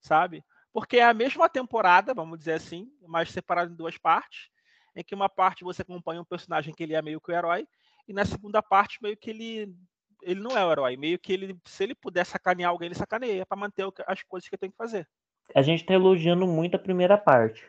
Sabe? 0.00 0.44
Porque 0.72 0.96
é 0.96 1.04
a 1.04 1.14
mesma 1.14 1.48
temporada, 1.48 2.12
vamos 2.12 2.36
dizer 2.36 2.54
assim, 2.54 2.90
mas 3.06 3.30
separada 3.30 3.70
em 3.70 3.76
duas 3.76 3.96
partes, 3.96 4.50
em 4.96 5.04
que 5.04 5.14
uma 5.14 5.28
parte 5.28 5.62
você 5.62 5.82
acompanha 5.82 6.20
um 6.20 6.24
personagem 6.24 6.74
que 6.74 6.82
ele 6.82 6.94
é 6.94 7.02
meio 7.02 7.20
que 7.20 7.30
o 7.30 7.34
herói, 7.34 7.68
e 8.06 8.12
na 8.12 8.24
segunda 8.24 8.62
parte 8.62 9.02
meio 9.02 9.16
que 9.16 9.30
ele 9.30 9.74
ele 10.22 10.40
não 10.40 10.56
é 10.56 10.64
o 10.64 10.72
herói, 10.72 10.96
meio 10.96 11.18
que 11.18 11.32
ele 11.32 11.56
se 11.64 11.84
ele 11.84 11.94
puder 11.94 12.24
sacanear 12.24 12.70
alguém, 12.70 12.86
ele 12.86 12.94
sacaneia 12.94 13.44
para 13.44 13.58
manter 13.58 13.86
as 14.06 14.22
coisas 14.22 14.48
que 14.48 14.56
tem 14.56 14.70
que 14.70 14.76
fazer. 14.76 15.06
A 15.54 15.62
gente 15.62 15.84
tá 15.84 15.92
elogiando 15.92 16.46
muito 16.46 16.76
a 16.76 16.78
primeira 16.78 17.18
parte. 17.18 17.68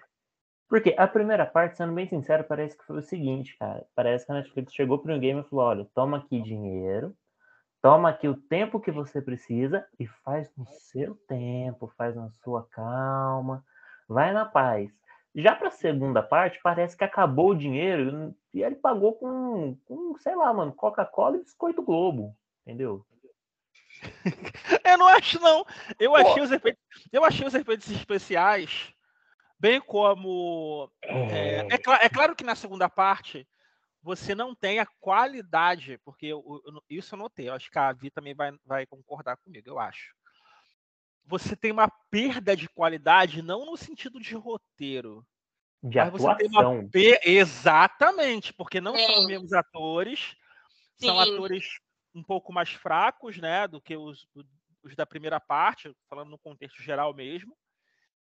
Porque 0.68 0.96
a 0.98 1.08
primeira 1.08 1.46
parte, 1.46 1.78
sendo 1.78 1.94
bem 1.94 2.08
sincero, 2.08 2.44
parece 2.44 2.78
que 2.78 2.86
foi 2.86 2.98
o 2.98 3.02
seguinte, 3.02 3.56
cara. 3.58 3.86
Parece 3.94 4.26
que 4.26 4.32
a 4.32 4.36
Netflix 4.36 4.74
chegou 4.74 4.98
para 4.98 5.14
um 5.14 5.20
game 5.20 5.42
e 5.42 5.44
falou: 5.44 5.66
olha, 5.66 5.88
toma 5.94 6.18
aqui 6.18 6.42
dinheiro, 6.42 7.16
toma 7.82 8.10
aqui 8.10 8.28
o 8.28 8.36
tempo 8.36 8.80
que 8.80 8.92
você 8.92 9.22
precisa 9.22 9.86
e 10.00 10.08
faz 10.08 10.52
no 10.58 10.66
seu 10.66 11.16
tempo, 11.28 11.94
faz 11.96 12.16
na 12.16 12.30
sua 12.32 12.68
calma, 12.70 13.64
vai 14.08 14.34
na 14.34 14.46
paz. 14.46 14.90
Já 15.36 15.54
para 15.54 15.68
a 15.68 15.72
segunda 15.72 16.24
parte, 16.24 16.60
parece 16.64 16.98
que 16.98 17.04
acabou 17.04 17.50
o 17.52 17.58
dinheiro 17.58 18.34
e 18.56 18.64
ele 18.64 18.76
pagou 18.76 19.14
com, 19.14 19.76
com 19.86 20.18
sei 20.20 20.36
lá, 20.36 20.54
mano, 20.54 20.74
Coca-Cola 20.74 21.38
e 21.38 21.42
Biscoito 21.42 21.82
Globo, 21.84 22.36
entendeu? 22.62 23.06
eu 24.84 24.98
não 24.98 25.08
acho, 25.08 25.40
não. 25.40 25.66
Eu 26.00 26.16
achei, 26.16 26.42
os 26.42 26.52
efeitos, 26.52 26.82
eu 27.12 27.24
achei 27.24 27.46
os 27.46 27.54
efeitos 27.54 27.90
especiais, 27.90 28.94
bem 29.60 29.82
como. 29.82 30.90
É, 31.04 31.60
é, 31.60 31.68
é, 31.74 32.06
é 32.06 32.10
claro 32.10 32.36
que 32.36 32.44
na 32.44 32.56
segunda 32.56 32.90
parte 32.90 33.48
você 34.02 34.34
não 34.34 34.56
tem 34.56 34.80
a 34.80 34.88
qualidade, 35.00 36.00
porque 36.06 36.28
eu, 36.28 36.62
eu, 36.66 36.82
isso 36.90 37.16
eu 37.16 37.20
notei, 37.20 37.50
eu 37.50 37.54
acho 37.54 37.70
que 37.70 37.78
a 37.78 37.92
Vi 37.92 38.10
também 38.10 38.34
vai, 38.34 38.52
vai 38.66 38.86
concordar 38.86 39.38
comigo, 39.38 39.68
eu 39.68 39.80
acho 39.80 40.16
você 41.28 41.56
tem 41.56 41.72
uma 41.72 41.90
perda 42.10 42.56
de 42.56 42.70
qualidade, 42.70 43.42
não 43.42 43.66
no 43.66 43.76
sentido 43.76 44.20
de 44.20 44.36
roteiro. 44.36 45.26
De 45.84 46.00
atuação. 46.00 46.90
Per... 46.90 47.20
Exatamente, 47.24 48.54
porque 48.54 48.82
não 48.82 48.98
são 48.98 49.20
os 49.20 49.28
mesmos 49.28 49.54
atores, 49.54 50.36
Sim. 50.98 51.08
são 51.08 51.20
atores 51.20 51.80
um 52.14 52.24
pouco 52.24 52.54
mais 52.54 52.70
fracos, 52.70 53.38
né, 53.38 53.68
do 53.68 53.82
que 53.82 53.96
os, 53.96 54.28
os 54.84 54.96
da 54.96 55.06
primeira 55.06 55.40
parte, 55.40 55.94
falando 56.10 56.30
no 56.30 56.40
contexto 56.40 56.82
geral 56.82 57.14
mesmo. 57.14 57.56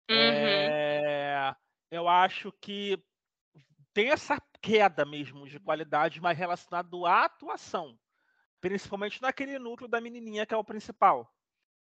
Uhum. 0.10 0.18
É... 0.18 1.56
eu 1.92 2.08
acho 2.08 2.52
que 2.62 3.02
tem 3.94 4.10
essa 4.10 4.42
queda 4.62 5.06
mesmo 5.06 5.48
de 5.48 5.60
qualidade 5.60 6.22
mais 6.22 6.38
relacionado 6.38 7.06
à 7.06 7.26
atuação, 7.26 7.98
principalmente 8.60 9.22
naquele 9.22 9.60
núcleo 9.60 9.90
da 9.90 10.02
menininha 10.02 10.46
que 10.46 10.54
é 10.54 10.58
o 10.58 10.64
principal. 10.64 11.32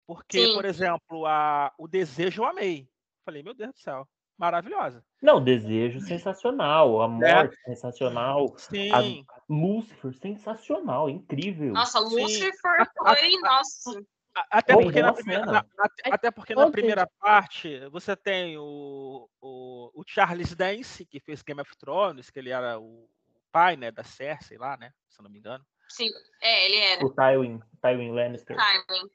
Porque, 0.07 0.47
Sim. 0.47 0.55
por 0.55 0.65
exemplo, 0.65 1.27
a, 1.27 1.73
o 1.79 1.87
desejo 1.87 2.43
eu 2.43 2.47
amei. 2.47 2.89
Falei, 3.25 3.43
meu 3.43 3.55
Deus 3.55 3.73
do 3.73 3.79
céu, 3.79 4.09
maravilhosa. 4.37 5.05
Não, 5.21 5.43
desejo 5.43 6.01
sensacional, 6.01 7.01
a 7.01 7.05
é. 7.05 7.09
morte 7.09 7.57
é. 7.67 7.75
sensacional. 7.75 8.55
Sim. 8.57 8.91
A 8.93 9.43
Lucifer 9.49 10.15
sensacional, 10.15 11.09
incrível. 11.09 11.73
Nossa, 11.73 12.01
Lucifer 12.01 12.53
foi, 12.97 13.41
nossa. 13.41 14.03
Até 14.51 14.75
porque, 14.75 15.03
na 15.03 15.13
primeira, 15.13 15.45
na, 15.45 15.65
até 16.11 16.31
porque 16.31 16.55
na 16.55 16.71
primeira 16.71 17.07
parte 17.21 17.87
você 17.91 18.17
tem 18.17 18.57
o, 18.57 19.29
o, 19.43 19.91
o, 19.95 20.03
Charles 20.07 20.55
Dance, 20.55 21.05
que 21.05 21.21
fez 21.21 21.43
Game 21.43 21.61
of 21.61 21.77
Thrones, 21.77 22.31
que 22.31 22.39
ele 22.39 22.49
era 22.49 22.79
o 22.79 23.07
pai 23.53 23.77
né, 23.77 23.91
da 23.91 24.03
Cersei 24.03 24.57
lá, 24.57 24.77
né? 24.79 24.91
Se 25.11 25.21
eu 25.21 25.25
não 25.25 25.31
me 25.31 25.39
engano. 25.39 25.65
Sim, 25.87 26.09
é, 26.41 26.65
ele 26.65 26.77
era. 26.77 27.05
O 27.05 27.11
Tywin, 27.11 27.61
Tywin 27.83 28.13
Lannister. 28.13 28.57
Tywin. 28.57 29.11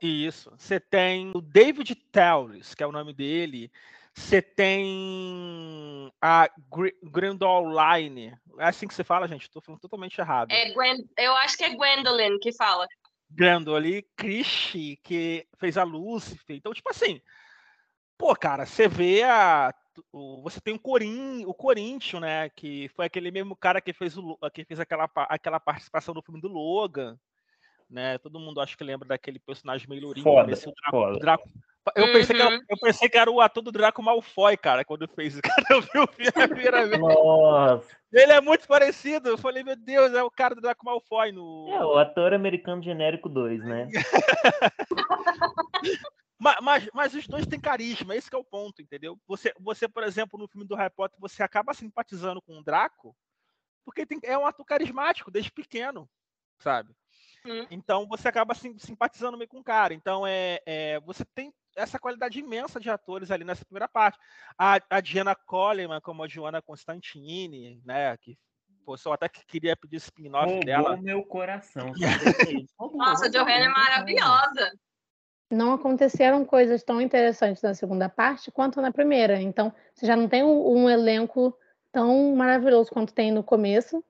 Isso. 0.00 0.50
Você 0.56 0.80
tem 0.80 1.30
o 1.34 1.40
David 1.40 1.94
Towers, 1.94 2.74
que 2.74 2.82
é 2.82 2.86
o 2.86 2.92
nome 2.92 3.12
dele. 3.12 3.70
Você 4.14 4.42
tem 4.42 6.12
a 6.20 6.50
Grendel 7.02 7.64
Line. 7.70 8.36
É 8.58 8.66
assim 8.66 8.86
que 8.86 8.94
você 8.94 9.02
fala, 9.02 9.26
gente? 9.26 9.42
Estou 9.42 9.62
falando 9.62 9.80
totalmente 9.80 10.18
errado. 10.18 10.50
É 10.52 10.72
Gwen... 10.72 10.98
Eu 11.16 11.34
acho 11.36 11.56
que 11.56 11.64
é 11.64 11.74
Gwendolyn 11.74 12.38
que 12.38 12.52
fala. 12.52 12.86
Gwendolyn 13.30 14.02
Christie, 14.16 14.98
que 15.02 15.46
fez 15.58 15.78
a 15.78 15.84
Lucifer. 15.84 16.56
Então, 16.56 16.74
tipo 16.74 16.90
assim, 16.90 17.20
pô, 18.18 18.36
cara, 18.36 18.66
você 18.66 18.86
vê 18.86 19.22
a. 19.22 19.72
Você 20.42 20.60
tem 20.60 20.74
o 20.74 20.78
Corin, 20.78 21.44
o 21.46 21.54
Corinthians, 21.54 22.20
né? 22.20 22.50
Que 22.50 22.88
foi 22.94 23.06
aquele 23.06 23.30
mesmo 23.30 23.56
cara 23.56 23.80
que 23.80 23.92
fez, 23.92 24.16
o, 24.16 24.38
que 24.52 24.64
fez 24.64 24.80
aquela, 24.80 25.08
aquela 25.14 25.60
participação 25.60 26.14
no 26.14 26.22
filme 26.22 26.40
do 26.40 26.48
Logan 26.48 27.18
né? 27.92 28.18
Todo 28.18 28.40
mundo 28.40 28.60
acho 28.60 28.76
que 28.76 28.82
lembra 28.82 29.06
daquele 29.06 29.38
personagem 29.38 29.86
meio 29.88 30.02
lourinho. 30.02 30.24
Foda, 30.24 30.52
o 30.52 30.56
Draco, 30.56 30.90
foda. 30.90 31.18
Draco. 31.18 31.48
Eu, 31.96 32.06
uhum. 32.06 32.12
pensei 32.12 32.36
que 32.36 32.42
era, 32.42 32.54
eu 32.54 32.78
pensei 32.80 33.08
que 33.08 33.18
era 33.18 33.30
o 33.30 33.40
ator 33.40 33.62
do 33.62 33.72
Draco 33.72 34.02
Malfoy, 34.02 34.56
cara, 34.56 34.84
quando 34.84 35.08
fez. 35.08 35.40
Cara, 35.42 35.66
eu 35.70 35.80
vi 35.80 35.98
o 35.98 36.06
filme 36.06 36.44
a 36.44 36.48
primeira 36.48 36.86
vez. 36.86 37.00
Nossa. 37.00 37.96
Ele 38.12 38.32
é 38.32 38.40
muito 38.40 38.68
parecido. 38.68 39.30
Eu 39.30 39.38
falei, 39.38 39.64
meu 39.64 39.74
Deus, 39.74 40.14
é 40.14 40.22
o 40.22 40.30
cara 40.30 40.54
do 40.54 40.60
Draco 40.60 40.84
Malfoy 40.84 41.32
no. 41.32 41.68
É, 41.70 41.84
o 41.84 41.98
ator 41.98 42.34
americano 42.34 42.82
genérico 42.82 43.28
2, 43.28 43.64
né? 43.64 43.88
mas, 46.38 46.56
mas, 46.60 46.88
mas, 46.94 47.14
os 47.14 47.26
dois 47.26 47.46
têm 47.46 47.58
carisma, 47.58 48.14
esse 48.14 48.32
é 48.32 48.38
o 48.38 48.44
ponto, 48.44 48.80
entendeu? 48.80 49.18
Você, 49.26 49.52
você, 49.58 49.88
por 49.88 50.04
exemplo, 50.04 50.38
no 50.38 50.46
filme 50.46 50.66
do 50.66 50.76
Harry 50.76 50.94
Potter, 50.94 51.18
você 51.18 51.42
acaba 51.42 51.74
simpatizando 51.74 52.40
com 52.40 52.58
o 52.58 52.62
Draco, 52.62 53.16
porque 53.84 54.06
tem, 54.06 54.20
é 54.22 54.38
um 54.38 54.46
ator 54.46 54.64
carismático 54.64 55.32
desde 55.32 55.50
pequeno, 55.50 56.08
sabe? 56.60 56.94
Uhum. 57.44 57.66
Então 57.70 58.06
você 58.06 58.28
acaba 58.28 58.54
sim, 58.54 58.78
simpatizando 58.78 59.36
meio 59.36 59.48
com 59.48 59.58
o 59.58 59.64
cara. 59.64 59.94
Então 59.94 60.26
é, 60.26 60.60
é, 60.64 61.00
você 61.00 61.24
tem 61.34 61.52
essa 61.76 61.98
qualidade 61.98 62.38
imensa 62.38 62.78
de 62.78 62.90
atores 62.90 63.30
ali 63.30 63.44
nessa 63.44 63.64
primeira 63.64 63.88
parte. 63.88 64.18
A, 64.58 64.80
a 64.90 65.00
Diana 65.00 65.34
Coleman, 65.34 66.00
como 66.00 66.22
a 66.22 66.28
Joana 66.28 66.62
Constantini, 66.62 67.80
né? 67.84 68.16
Que 68.18 68.36
pô, 68.84 68.96
só 68.96 69.12
até 69.12 69.28
que 69.28 69.44
queria 69.46 69.76
pedir 69.76 69.96
spin-off 69.96 70.60
dela. 70.60 70.96
meu 70.96 71.24
coração. 71.24 71.92
Nossa, 72.94 73.26
a 73.26 73.28
Johanna 73.28 73.64
é 73.64 73.68
maravilhosa. 73.68 74.72
Não 75.50 75.74
aconteceram 75.74 76.44
coisas 76.44 76.82
tão 76.82 77.00
interessantes 77.00 77.62
na 77.62 77.74
segunda 77.74 78.08
parte 78.08 78.50
quanto 78.50 78.80
na 78.80 78.90
primeira. 78.90 79.40
Então, 79.40 79.72
você 79.94 80.06
já 80.06 80.16
não 80.16 80.28
tem 80.28 80.42
um, 80.42 80.66
um 80.66 80.88
elenco 80.88 81.56
tão 81.92 82.34
maravilhoso 82.34 82.90
quanto 82.90 83.12
tem 83.12 83.30
no 83.30 83.44
começo. 83.44 84.02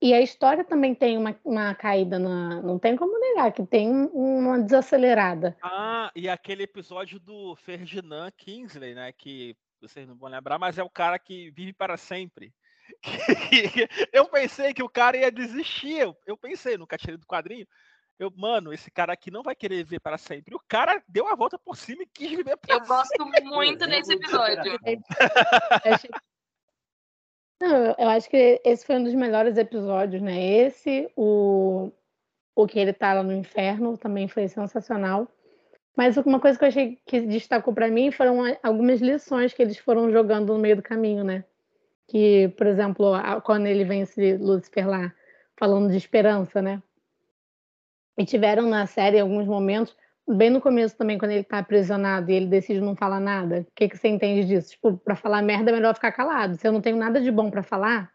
E 0.00 0.12
a 0.12 0.20
história 0.20 0.64
também 0.64 0.94
tem 0.94 1.16
uma, 1.16 1.38
uma 1.44 1.74
caída 1.74 2.18
na. 2.18 2.60
Não 2.60 2.78
tem 2.78 2.96
como 2.96 3.18
negar 3.18 3.52
que 3.52 3.64
tem 3.64 3.90
uma 4.12 4.60
desacelerada. 4.60 5.56
Ah, 5.62 6.10
e 6.14 6.28
aquele 6.28 6.64
episódio 6.64 7.18
do 7.18 7.56
Ferdinand 7.56 8.30
Kingsley, 8.36 8.94
né? 8.94 9.12
Que 9.12 9.56
vocês 9.80 10.06
não 10.06 10.16
vão 10.16 10.28
lembrar, 10.28 10.58
mas 10.58 10.78
é 10.78 10.82
o 10.82 10.90
cara 10.90 11.18
que 11.18 11.50
vive 11.50 11.72
para 11.72 11.96
sempre. 11.96 12.52
eu 14.12 14.26
pensei 14.26 14.74
que 14.74 14.82
o 14.82 14.88
cara 14.88 15.16
ia 15.16 15.32
desistir. 15.32 16.14
Eu 16.26 16.36
pensei 16.36 16.76
no 16.76 16.86
caixeiro 16.86 17.18
do 17.18 17.26
quadrinho. 17.26 17.66
Eu, 18.18 18.32
mano, 18.36 18.72
esse 18.72 18.90
cara 18.90 19.12
aqui 19.12 19.30
não 19.30 19.42
vai 19.42 19.56
querer 19.56 19.76
viver 19.84 20.00
para 20.00 20.16
sempre. 20.16 20.54
O 20.54 20.60
cara 20.68 21.02
deu 21.08 21.26
a 21.26 21.34
volta 21.34 21.58
por 21.58 21.76
cima 21.76 22.02
e 22.02 22.06
quis 22.06 22.30
viver 22.30 22.56
para 22.56 22.74
sempre. 22.74 22.84
Eu 22.84 22.96
gosto 22.96 23.44
muito 23.44 23.86
desse 23.86 24.12
episódio. 24.12 24.78
achei 25.84 26.10
não, 27.64 27.94
eu 27.98 28.08
acho 28.10 28.28
que 28.28 28.60
esse 28.64 28.84
foi 28.84 28.96
um 28.96 29.04
dos 29.04 29.14
melhores 29.14 29.56
episódios, 29.56 30.20
né? 30.20 30.38
Esse, 30.42 31.10
o, 31.16 31.90
o 32.54 32.66
que 32.66 32.78
ele 32.78 32.92
tá 32.92 33.14
lá 33.14 33.22
no 33.22 33.32
inferno, 33.32 33.96
também 33.96 34.28
foi 34.28 34.46
sensacional. 34.48 35.26
Mas 35.96 36.16
uma 36.16 36.40
coisa 36.40 36.58
que 36.58 36.64
eu 36.64 36.68
achei 36.68 36.98
que 37.06 37.20
destacou 37.22 37.72
para 37.72 37.88
mim 37.88 38.10
foram 38.10 38.40
algumas 38.62 39.00
lições 39.00 39.54
que 39.54 39.62
eles 39.62 39.78
foram 39.78 40.10
jogando 40.10 40.52
no 40.52 40.58
meio 40.58 40.76
do 40.76 40.82
caminho, 40.82 41.24
né? 41.24 41.44
Que, 42.06 42.48
por 42.56 42.66
exemplo, 42.66 43.12
quando 43.44 43.66
ele 43.66 43.84
vence 43.84 44.36
Lucifer 44.36 44.86
lá, 44.86 45.14
falando 45.56 45.90
de 45.90 45.96
esperança, 45.96 46.60
né? 46.60 46.82
E 48.18 48.24
tiveram 48.24 48.68
na 48.68 48.86
série 48.86 49.18
alguns 49.18 49.46
momentos, 49.46 49.96
bem 50.26 50.50
no 50.50 50.60
começo 50.60 50.96
também, 50.96 51.18
quando 51.18 51.32
ele 51.32 51.44
tá 51.44 51.58
aprisionado 51.58 52.30
e 52.30 52.34
ele 52.34 52.46
decide 52.46 52.80
não 52.80 52.96
falar 52.96 53.20
nada. 53.20 53.66
O 53.68 53.72
que, 53.74 53.88
que 53.88 53.96
você 53.96 54.08
entende 54.08 54.46
disso? 54.46 54.70
Tipo, 54.70 54.96
pra 54.96 55.16
falar 55.16 55.42
merda 55.42 55.70
é 55.70 55.74
melhor 55.74 55.94
ficar 55.94 56.12
calado. 56.12 56.56
Se 56.56 56.66
eu 56.66 56.72
não 56.72 56.80
tenho 56.80 56.96
nada 56.96 57.20
de 57.20 57.30
bom 57.30 57.50
para 57.50 57.62
falar, 57.62 58.10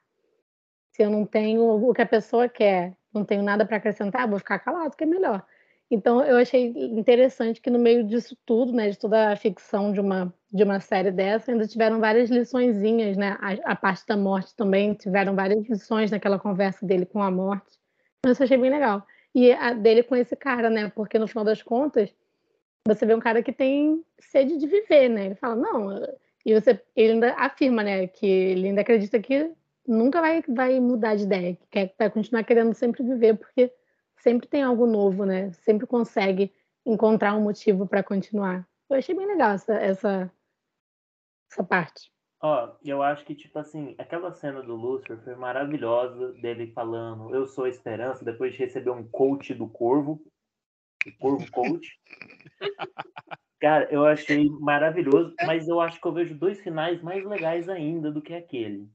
se 0.92 1.04
eu 1.04 1.10
não 1.10 1.25
tenho 1.25 1.62
o 1.63 1.94
que 1.94 2.01
a 2.01 2.06
pessoa 2.06 2.50
quer, 2.50 2.96
não 3.13 3.24
tenho 3.24 3.44
nada 3.44 3.66
para 3.66 3.78
acrescentar, 3.78 4.28
vou 4.28 4.39
ficar 4.39 4.60
calado, 4.60 4.96
que 4.96 5.04
é 5.04 5.08
melhor. 5.08 5.46
Então, 5.92 6.24
eu 6.24 6.38
achei 6.38 6.68
interessante 6.68 7.60
que 7.60 7.70
no 7.70 7.80
meio 7.80 8.04
disso 8.04 8.38
tudo, 8.46 8.72
né, 8.72 8.89
de 8.89 9.00
toda 9.00 9.32
a 9.32 9.36
ficção 9.36 9.92
de 9.92 10.00
uma, 10.00 10.32
de 10.54 10.63
uma 10.63 10.80
série 10.80 11.10
dessa, 11.10 11.51
ainda 11.51 11.66
tiveram 11.66 12.00
várias 12.00 12.30
liçõezinhas, 12.30 13.18
né? 13.18 13.38
A, 13.39 13.72
a 13.72 13.75
parte 13.75 14.06
da 14.06 14.16
morte 14.16 14.56
também, 14.56 14.94
tiveram 14.94 15.36
várias 15.36 15.68
lições 15.68 16.12
naquela 16.12 16.38
conversa 16.38 16.86
dele 16.86 17.08
com 17.08 17.24
a 17.24 17.32
morte. 17.32 17.80
Então, 18.20 18.32
isso 18.32 18.44
eu 18.44 18.46
achei 18.46 18.58
bem 18.58 18.70
legal. 18.70 19.04
E 19.34 19.52
a 19.52 19.74
dele 19.74 20.04
com 20.04 20.16
esse 20.16 20.36
cara, 20.36 20.70
né? 20.70 20.90
Porque 20.90 21.20
no 21.20 21.28
final 21.28 21.44
das 21.44 21.62
contas, 21.62 22.14
você 22.86 23.06
vê 23.06 23.14
um 23.14 23.20
cara 23.20 23.44
que 23.44 23.52
tem 23.52 24.04
sede 24.20 24.58
de 24.58 24.68
viver, 24.68 25.10
né? 25.10 25.28
Ele 25.28 25.36
fala, 25.36 25.56
não, 25.56 26.02
e 26.46 26.54
você, 26.54 26.82
ele 26.96 27.14
ainda 27.14 27.34
afirma, 27.36 27.84
né, 27.84 28.08
que 28.08 28.26
ele 28.26 28.68
ainda 28.68 28.82
acredita 28.82 29.20
que 29.20 29.52
nunca 29.88 30.22
vai, 30.22 30.44
vai 30.48 30.80
mudar 30.80 31.16
de 31.16 31.24
ideia, 31.24 31.56
que 31.56 31.68
quer, 31.68 31.94
vai 31.98 32.10
continuar 32.10 32.44
querendo 32.44 32.74
sempre 32.74 33.04
viver, 33.04 33.38
porque 33.38 33.72
sempre 34.18 34.48
tem 34.48 34.64
algo 34.64 34.86
novo, 34.86 35.26
né? 35.26 35.52
Sempre 35.52 35.88
consegue 35.88 36.54
encontrar 36.86 37.36
um 37.36 37.42
motivo 37.42 37.88
para 37.88 38.04
continuar. 38.04 38.68
Eu 38.90 38.98
achei 38.98 39.16
bem 39.16 39.28
legal 39.28 39.52
essa, 39.52 39.74
essa, 39.74 40.32
essa 41.52 41.64
parte. 41.64 42.12
Ó, 42.41 42.75
eu 42.86 43.03
acho 43.03 43.25
que, 43.25 43.36
tipo 43.36 43.60
assim, 43.60 43.96
aquela 43.98 44.31
cena 44.31 44.63
do 44.63 44.75
Lúcifer 44.75 45.17
foi 45.24 45.36
maravilhosa, 45.36 46.31
dele 46.34 46.72
falando, 46.72 47.36
eu 47.36 47.46
sou 47.46 47.65
a 47.65 47.69
esperança, 47.69 48.24
depois 48.24 48.53
de 48.53 48.60
receber 48.60 48.91
um 48.91 49.05
coach 49.05 49.53
do 49.53 49.67
Corvo, 49.67 50.22
o 51.05 51.17
Corvo 51.17 51.51
Coach. 51.51 52.00
Cara, 53.60 53.89
eu 53.91 54.05
achei 54.05 54.50
maravilhoso, 54.50 55.36
mas 55.46 55.67
eu 55.67 55.81
acho 55.81 56.00
que 56.00 56.08
eu 56.08 56.13
vejo 56.13 56.34
dois 56.34 56.62
finais 56.62 57.01
mais 57.01 57.25
legais 57.25 57.67
ainda 57.67 58.10
do 58.10 58.22
que 58.22 58.34
aquele. 58.34 58.89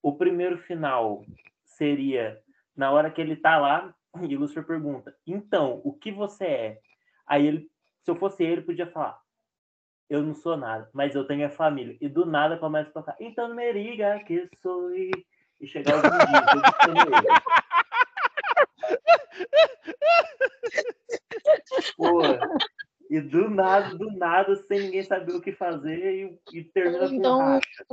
O 0.00 0.16
primeiro 0.16 0.56
final 0.56 1.24
seria 1.64 2.40
na 2.76 2.92
hora 2.92 3.10
que 3.10 3.20
ele 3.20 3.34
tá 3.34 3.58
lá 3.58 3.92
e 4.20 4.36
o 4.36 4.40
Lúcifer 4.40 4.64
pergunta: 4.64 5.16
Então, 5.26 5.80
o 5.84 5.92
que 5.92 6.12
você 6.12 6.44
é? 6.44 6.80
Aí 7.26 7.44
ele, 7.44 7.70
se 8.02 8.10
eu 8.10 8.14
fosse 8.14 8.44
ele, 8.44 8.62
podia 8.62 8.86
falar: 8.86 9.20
Eu 10.08 10.22
não 10.22 10.34
sou 10.34 10.56
nada, 10.56 10.90
mas 10.92 11.14
eu 11.14 11.26
tenho 11.26 11.46
a 11.46 11.50
família. 11.50 11.96
E 12.00 12.08
do 12.08 12.26
nada 12.26 12.58
começa 12.58 12.90
a 12.90 12.92
tocar: 12.92 13.16
Então 13.18 13.54
me 13.54 13.72
diga 13.72 14.22
que 14.24 14.48
sou. 14.56 14.94
E 14.94 15.10
chegar 15.66 15.94
algum 15.94 16.10
dia. 16.10 16.42
Porra. 21.96 22.38
E 23.08 23.20
do 23.20 23.50
nada, 23.50 23.94
do 23.94 24.10
nada, 24.16 24.56
sem 24.56 24.80
ninguém 24.80 25.02
saber 25.02 25.34
o 25.34 25.40
que 25.40 25.52
fazer, 25.52 26.14
e, 26.14 26.40
e 26.52 26.64
termina 26.64 27.06
com 27.06 27.14
então, 27.14 27.38
racha. 27.38 27.84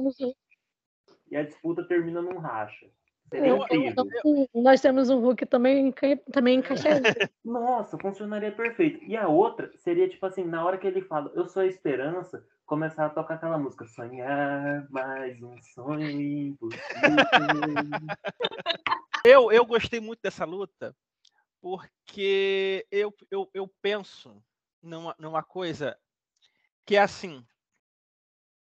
E 1.29 1.35
a 1.35 1.43
disputa 1.43 1.83
termina 1.83 2.21
num 2.21 2.37
racha. 2.37 2.89
Seria 3.29 3.55
incrível. 3.55 4.49
Nós 4.53 4.81
temos 4.81 5.09
um 5.09 5.19
Hulk 5.19 5.45
também, 5.45 5.93
também 6.31 6.59
encaixado. 6.59 7.03
Nossa, 7.45 7.97
funcionaria 7.97 8.51
perfeito. 8.51 9.03
E 9.03 9.15
a 9.15 9.27
outra 9.27 9.71
seria 9.77 10.09
tipo 10.09 10.25
assim, 10.25 10.43
na 10.43 10.65
hora 10.65 10.77
que 10.77 10.87
ele 10.87 11.01
fala, 11.01 11.31
eu 11.35 11.47
sou 11.47 11.61
a 11.61 11.67
esperança, 11.67 12.45
começar 12.65 13.05
a 13.05 13.09
tocar 13.09 13.35
aquela 13.35 13.57
música, 13.57 13.85
sonhar 13.85 14.87
mais 14.89 15.41
um 15.41 15.55
sonho 15.61 16.09
impossível. 16.09 16.89
eu, 19.25 19.51
eu 19.51 19.65
gostei 19.65 19.99
muito 19.99 20.19
dessa 20.21 20.45
luta, 20.45 20.95
porque 21.61 22.85
eu, 22.91 23.13
eu, 23.29 23.49
eu 23.53 23.67
penso 23.81 24.41
numa, 24.81 25.15
numa 25.19 25.43
coisa 25.43 25.97
que 26.85 26.95
é 26.95 27.01
assim. 27.01 27.45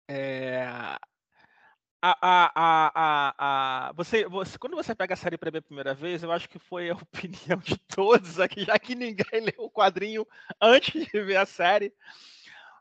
É, 0.07 0.67
a, 2.07 2.15
a, 2.21 2.91
a, 2.93 3.89
a, 3.89 3.93
você, 3.93 4.27
você, 4.27 4.59
quando 4.59 4.75
você 4.75 4.93
pega 4.93 5.15
a 5.15 5.17
série 5.17 5.39
para 5.39 5.49
ver 5.49 5.57
a 5.57 5.63
primeira 5.63 5.95
vez, 5.95 6.21
eu 6.21 6.31
acho 6.31 6.47
que 6.47 6.59
foi 6.59 6.91
a 6.91 6.93
opinião 6.93 7.57
de 7.57 7.79
todos 7.87 8.39
aqui, 8.39 8.63
já 8.63 8.77
que 8.77 8.93
ninguém 8.93 9.25
leu 9.41 9.65
o 9.65 9.71
quadrinho 9.71 10.23
antes 10.61 11.07
de 11.07 11.21
ver 11.21 11.37
a 11.37 11.47
série. 11.47 11.91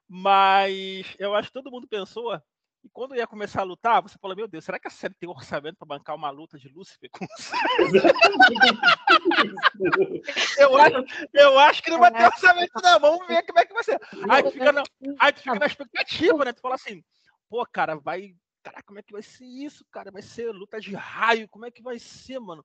Mas 0.06 1.16
eu 1.18 1.34
acho 1.34 1.48
que 1.48 1.54
todo 1.54 1.70
mundo 1.70 1.88
pensou. 1.88 2.38
E 2.84 2.90
quando 2.90 3.16
ia 3.16 3.26
começar 3.26 3.62
a 3.62 3.64
lutar, 3.64 4.02
você 4.02 4.18
falou: 4.18 4.37
Meu 4.37 4.46
Deus, 4.46 4.62
será 4.62 4.78
que 4.78 4.88
a 4.88 4.90
série 4.90 5.14
tem 5.14 5.26
orçamento 5.26 5.78
para 5.78 5.88
bancar 5.88 6.14
uma 6.14 6.28
luta 6.28 6.58
de 6.58 6.68
Lúcifer 6.68 7.08
com 7.10 7.24
eu, 10.58 10.76
acho, 10.76 11.02
eu 11.32 11.58
acho 11.58 11.82
que 11.82 11.90
não 11.90 11.98
vai 11.98 12.12
ter 12.12 12.26
orçamento, 12.26 12.74
não. 12.82 13.00
Vamos 13.00 13.26
ver 13.26 13.42
como 13.46 13.58
é 13.58 13.64
que 13.64 13.72
vai 13.72 13.84
ser. 13.84 13.98
Aí 14.28 14.42
tu 14.42 14.50
fica 14.50 14.70
na, 14.70 14.82
aí 15.18 15.32
tu 15.32 15.40
fica 15.40 15.58
na 15.58 15.64
expectativa, 15.64 16.44
né? 16.44 16.52
Tu 16.52 16.60
fala 16.60 16.74
assim: 16.74 17.02
Pô, 17.48 17.64
cara, 17.64 17.96
vai 17.96 18.34
caraca, 18.64 18.83
como 18.85 18.98
é 18.98 19.03
que 19.03 19.12
vai 19.12 19.22
ser 19.22 19.44
isso, 19.44 19.85
cara? 19.92 20.11
Vai 20.11 20.22
ser 20.22 20.50
luta 20.50 20.81
de 20.81 20.94
raio, 20.94 21.48
como 21.48 21.66
é 21.66 21.70
que 21.70 21.83
vai 21.83 21.98
ser, 21.98 22.40
mano? 22.40 22.64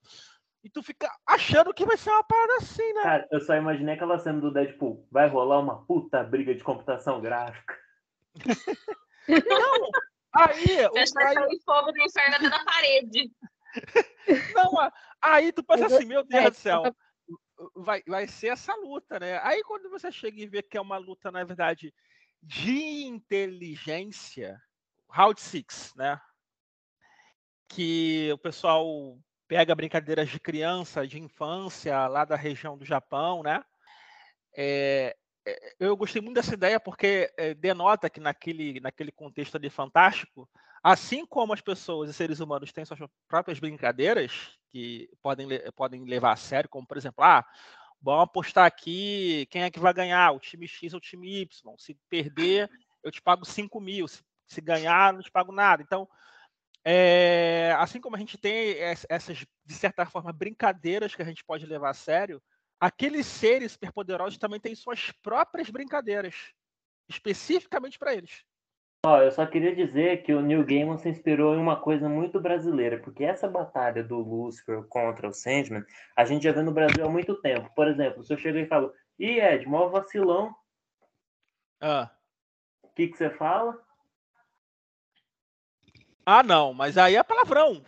E 0.63 0.69
tu 0.69 0.81
fica 0.81 1.09
achando 1.25 1.73
que 1.73 1.85
vai 1.85 1.97
ser 1.97 2.09
uma 2.09 2.23
parada 2.23 2.57
assim, 2.57 2.93
né? 2.93 3.03
Cara, 3.03 3.27
eu 3.31 3.39
só 3.41 3.55
imaginei 3.55 3.95
aquela 3.95 4.17
cena 4.17 4.41
do 4.41 4.51
Deadpool. 4.51 5.07
Vai 5.11 5.27
rolar 5.27 5.59
uma 5.59 5.85
puta 5.85 6.23
briga 6.23 6.53
de 6.55 6.63
computação 6.63 7.21
gráfica. 7.21 7.77
Não! 9.27 9.89
Aí. 10.33 10.65
O, 10.91 10.97
aí... 10.97 11.59
fogo 11.65 11.91
do 11.91 12.01
inferno 12.01 12.35
até 12.35 12.49
na 12.49 12.63
parede. 12.63 13.31
Não, 14.55 14.91
aí 15.21 15.51
tu 15.51 15.63
pensa 15.63 15.87
assim, 15.87 16.05
meu 16.05 16.23
Deus 16.23 16.51
do 16.51 16.55
céu. 16.55 16.83
Vai, 17.75 18.01
vai 18.07 18.27
ser 18.27 18.47
essa 18.47 18.73
luta, 18.75 19.19
né? 19.19 19.39
Aí 19.43 19.61
quando 19.63 19.89
você 19.89 20.11
chega 20.11 20.39
e 20.39 20.47
vê 20.47 20.61
que 20.61 20.77
é 20.77 20.81
uma 20.81 20.97
luta, 20.97 21.31
na 21.31 21.43
verdade, 21.43 21.93
de 22.41 23.03
inteligência, 23.03 24.61
Round 25.09 25.39
Six, 25.39 25.93
né? 25.95 26.19
Que 27.67 28.29
o 28.33 28.37
pessoal 28.37 29.17
pega 29.47 29.75
brincadeiras 29.75 30.29
de 30.29 30.39
criança, 30.39 31.07
de 31.07 31.19
infância, 31.19 32.07
lá 32.07 32.23
da 32.23 32.35
região 32.35 32.77
do 32.77 32.85
Japão, 32.85 33.41
né? 33.43 33.63
É, 34.55 35.15
eu 35.79 35.95
gostei 35.95 36.21
muito 36.21 36.35
dessa 36.35 36.53
ideia 36.53 36.79
porque 36.79 37.31
é, 37.37 37.53
denota 37.53 38.09
que 38.09 38.19
naquele, 38.19 38.79
naquele 38.79 39.11
contexto 39.11 39.55
ali 39.55 39.69
fantástico, 39.69 40.49
assim 40.83 41.25
como 41.25 41.53
as 41.53 41.61
pessoas 41.61 42.09
e 42.09 42.13
seres 42.13 42.39
humanos 42.39 42.71
têm 42.71 42.85
suas 42.85 42.99
próprias 43.27 43.59
brincadeiras 43.59 44.57
que 44.69 45.09
podem, 45.21 45.47
podem 45.75 46.05
levar 46.05 46.33
a 46.33 46.37
sério, 46.37 46.69
como 46.69 46.85
por 46.85 46.97
exemplo, 46.97 47.23
ah, 47.23 47.45
vamos 48.01 48.23
apostar 48.23 48.65
aqui 48.65 49.47
quem 49.49 49.63
é 49.63 49.71
que 49.71 49.79
vai 49.79 49.93
ganhar, 49.93 50.31
o 50.31 50.39
time 50.39 50.67
X 50.67 50.93
ou 50.93 50.99
o 50.99 51.01
time 51.01 51.41
Y. 51.41 51.75
Se 51.77 51.97
perder, 52.09 52.69
eu 53.03 53.11
te 53.11 53.21
pago 53.21 53.45
5 53.45 53.79
mil. 53.81 54.07
Se 54.07 54.23
se 54.49 54.59
ganhar, 54.61 55.13
não 55.13 55.21
te 55.21 55.31
pago 55.31 55.51
nada. 55.51 55.83
Então, 55.83 56.07
é, 56.83 57.73
assim 57.77 58.01
como 58.01 58.15
a 58.15 58.19
gente 58.19 58.37
tem 58.37 58.77
essas, 59.09 59.45
de 59.65 59.73
certa 59.73 60.05
forma, 60.05 60.33
brincadeiras 60.33 61.13
que 61.13 61.21
a 61.21 61.25
gente 61.25 61.43
pode 61.43 61.65
levar 61.65 61.91
a 61.91 61.93
sério, 61.93 62.41
aqueles 62.79 63.25
seres 63.25 63.73
superpoderosos 63.73 64.39
também 64.39 64.59
têm 64.59 64.73
suas 64.73 65.11
próprias 65.21 65.69
brincadeiras, 65.69 66.35
especificamente 67.07 67.99
para 67.99 68.13
eles. 68.13 68.43
Ó, 69.05 69.21
eu 69.21 69.31
só 69.31 69.45
queria 69.45 69.73
dizer 69.73 70.23
que 70.23 70.33
o 70.33 70.41
Neil 70.41 70.65
Gaiman 70.65 70.97
se 70.97 71.07
inspirou 71.07 71.55
em 71.55 71.59
uma 71.59 71.79
coisa 71.79 72.09
muito 72.09 72.39
brasileira, 72.39 72.99
porque 72.99 73.23
essa 73.23 73.47
batalha 73.47 74.03
do 74.03 74.17
Lucifer 74.19 74.83
contra 74.89 75.29
o 75.29 75.33
Sandman, 75.33 75.85
a 76.17 76.25
gente 76.25 76.43
já 76.43 76.51
vê 76.51 76.61
no 76.61 76.73
Brasil 76.73 77.05
há 77.05 77.09
muito 77.09 77.39
tempo. 77.39 77.71
Por 77.73 77.87
exemplo, 77.87 78.23
se 78.23 78.33
eu 78.33 78.37
chego 78.37 78.57
e 78.57 78.67
falo, 78.67 78.93
ih, 79.17 79.39
Ed, 79.39 79.65
mó 79.65 79.87
vacilão. 79.87 80.53
Ah. 81.79 82.11
O 82.83 82.89
que, 82.89 83.07
que 83.07 83.17
você 83.17 83.29
fala? 83.29 83.81
Ah, 86.31 86.43
não, 86.43 86.75
mas 86.75 86.95
aí 86.95 87.15
é 87.15 87.23
palavrão. 87.23 87.83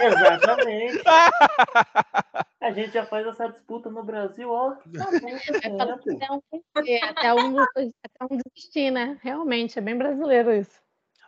Exatamente. 0.00 1.02
A 2.60 2.70
gente 2.70 2.92
já 2.92 3.04
faz 3.04 3.26
essa 3.26 3.48
disputa 3.48 3.90
no 3.90 4.04
Brasil, 4.04 4.48
ó. 4.48 4.76
Tá 4.76 4.80
é, 6.86 7.04
até, 7.04 7.34
um, 7.34 7.58
até 7.58 8.24
um 8.30 8.36
desistir, 8.36 8.92
né? 8.92 9.18
Realmente, 9.22 9.76
é 9.76 9.82
bem 9.82 9.98
brasileiro 9.98 10.52
isso. 10.52 10.80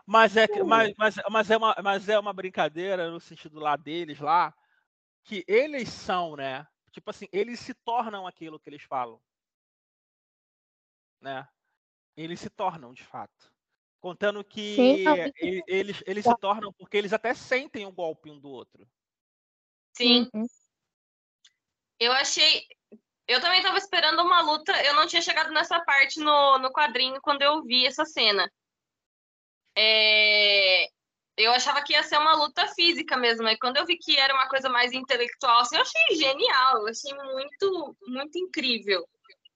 Mas 0.07 0.37
é, 0.37 0.47
mas, 0.63 0.95
mas, 0.97 1.17
mas, 1.29 1.51
é 1.51 1.57
uma, 1.57 1.75
mas 1.83 2.09
é 2.09 2.17
uma 2.17 2.33
brincadeira 2.33 3.11
no 3.11 3.19
sentido 3.19 3.59
lá 3.59 3.75
deles, 3.75 4.21
lá, 4.21 4.55
que 5.25 5.45
eles 5.49 5.89
são, 5.89 6.37
né? 6.37 6.65
Tipo 6.93 7.11
assim, 7.11 7.27
eles 7.33 7.59
se 7.59 7.75
tornam 7.75 8.25
aquilo 8.25 8.61
que 8.61 8.71
eles 8.71 8.85
falam. 8.85 9.21
Né? 11.21 11.45
Eles 12.17 12.39
se 12.39 12.51
tornam, 12.51 12.95
de 12.95 13.03
fato. 13.03 13.51
Contando 14.01 14.43
que 14.43 14.77
Sim, 14.77 15.05
eles, 15.67 16.03
eles 16.07 16.25
se 16.25 16.37
tornam, 16.39 16.73
porque 16.73 16.97
eles 16.97 17.13
até 17.13 17.35
sentem 17.35 17.85
o 17.85 17.93
golpe 17.93 18.31
um 18.31 18.41
do 18.41 18.49
outro. 18.49 18.89
Sim. 19.95 20.29
Uhum. 20.33 20.47
Eu 21.99 22.13
achei. 22.13 22.63
Eu 23.29 23.41
também 23.41 23.59
estava 23.59 23.77
esperando 23.77 24.23
uma 24.23 24.41
luta. 24.41 24.73
Eu 24.85 24.95
não 24.95 25.07
tinha 25.07 25.21
chegado 25.21 25.53
nessa 25.53 25.79
parte 25.81 26.19
no, 26.19 26.59
no 26.59 26.73
quadrinho 26.73 27.21
quando 27.21 27.43
eu 27.43 27.63
vi 27.63 27.87
essa 27.87 28.07
cena. 28.07 28.51
É... 29.77 30.87
Eu 31.37 31.53
achava 31.53 31.83
que 31.83 31.93
ia 31.93 32.03
ser 32.03 32.19
uma 32.19 32.35
luta 32.35 32.67
física 32.69 33.19
mesmo. 33.19 33.47
Aí 33.47 33.59
quando 33.59 33.77
eu 33.77 33.87
vi 33.87 33.99
que 33.99 34.19
era 34.19 34.33
uma 34.33 34.49
coisa 34.49 34.71
mais 34.71 34.93
intelectual, 34.93 35.61
assim, 35.61 35.77
eu 35.77 35.83
achei 35.83 36.17
genial. 36.17 36.79
Eu 36.79 36.89
achei 36.89 37.15
muito, 37.15 37.97
muito 38.07 38.39
incrível. 38.39 39.07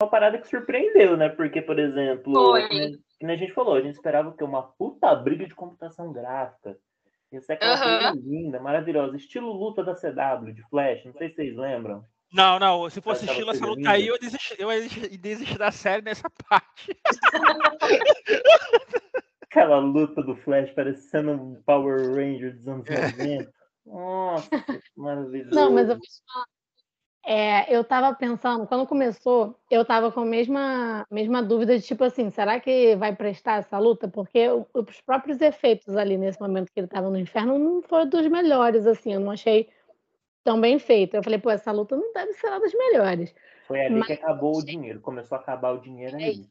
Uma 0.02 0.11
parada 0.11 0.38
que 0.38 0.48
surpreendeu, 0.48 1.16
né? 1.16 1.30
Porque, 1.30 1.62
por 1.62 1.78
exemplo, 1.78 2.35
Foi. 2.35 3.02
Como 3.24 3.32
a 3.32 3.37
gente 3.37 3.54
falou, 3.54 3.74
a 3.74 3.80
gente 3.80 3.94
esperava 3.94 4.37
que 4.37 4.44
uma 4.44 4.62
puta 4.62 5.14
briga 5.14 5.46
de 5.46 5.54
computação 5.54 6.12
gráfica. 6.12 6.76
Isso 7.32 7.50
é 7.50 7.54
aquela 7.54 7.78
coisa 7.78 8.12
linda, 8.22 8.60
maravilhosa. 8.60 9.16
Estilo 9.16 9.50
luta 9.50 9.82
da 9.82 9.94
CW, 9.94 10.52
de 10.52 10.62
Flash. 10.68 11.06
Não 11.06 11.14
sei 11.14 11.30
se 11.30 11.37
vocês 11.37 11.56
lembram. 11.56 12.04
Não, 12.30 12.58
não. 12.58 12.90
Se 12.90 13.00
fosse 13.00 13.24
estilo 13.24 13.50
essa 13.50 13.64
luta 13.64 13.88
aí, 13.90 14.08
eu 14.08 14.18
desisti, 14.18 14.54
eu 14.58 14.68
desisti, 15.18 15.56
da 15.56 15.72
série 15.72 16.02
nessa 16.02 16.28
parte. 16.48 16.94
Aquela 19.42 19.78
luta 19.78 20.22
do 20.22 20.37
Flash 20.37 20.70
parecendo 20.72 21.30
um 21.30 21.62
Power 21.62 22.14
Ranger 22.14 22.54
dos 22.54 22.68
anos 22.68 22.87
É. 22.90 23.10
90. 23.10 23.50
Nossa, 23.87 24.50
maravilhoso. 24.94 25.54
Não, 25.54 25.72
mas 25.72 25.88
eu 25.88 25.96
vou 25.96 26.02
te 26.02 26.22
falar. 26.30 26.46
É, 27.26 27.74
eu 27.74 27.82
tava 27.82 28.14
pensando, 28.14 28.66
quando 28.66 28.87
começou, 28.87 29.58
eu 29.70 29.82
tava 29.82 30.12
com 30.12 30.20
a 30.20 30.24
mesma, 30.26 31.06
mesma 31.10 31.42
dúvida 31.42 31.78
de 31.78 31.82
tipo 31.84 32.04
assim, 32.04 32.30
será 32.30 32.60
que 32.60 32.94
vai 32.96 33.16
prestar 33.16 33.60
essa 33.60 33.78
luta? 33.78 34.06
Porque 34.06 34.46
os 34.74 35.00
próprios 35.00 35.40
efeitos 35.40 35.96
ali 35.96 36.18
nesse 36.18 36.38
momento 36.38 36.70
que 36.70 36.78
ele 36.78 36.87
tava 36.87 37.08
no 37.08 37.18
inferno 37.18 37.58
não 37.58 37.80
foram 37.80 38.06
dos 38.06 38.26
melhores, 38.26 38.87
assim, 38.87 39.14
eu 39.14 39.20
não 39.20 39.30
achei 39.30 39.70
tão 40.44 40.60
bem 40.60 40.78
feito. 40.78 41.14
Eu 41.16 41.22
falei, 41.22 41.38
pô, 41.38 41.50
essa 41.50 41.72
luta 41.72 41.96
não 41.96 42.12
deve 42.12 42.34
ser 42.34 42.48
uma 42.48 42.60
das 42.60 42.74
melhores. 42.74 43.34
Foi 43.66 43.80
ali 43.80 43.94
Mas- 43.94 44.06
que 44.06 44.12
acabou 44.12 44.58
o 44.58 44.64
dinheiro. 44.64 45.00
Começou 45.00 45.38
a 45.38 45.40
acabar 45.40 45.72
o 45.72 45.80
dinheiro 45.80 46.16
aí. 46.16 46.46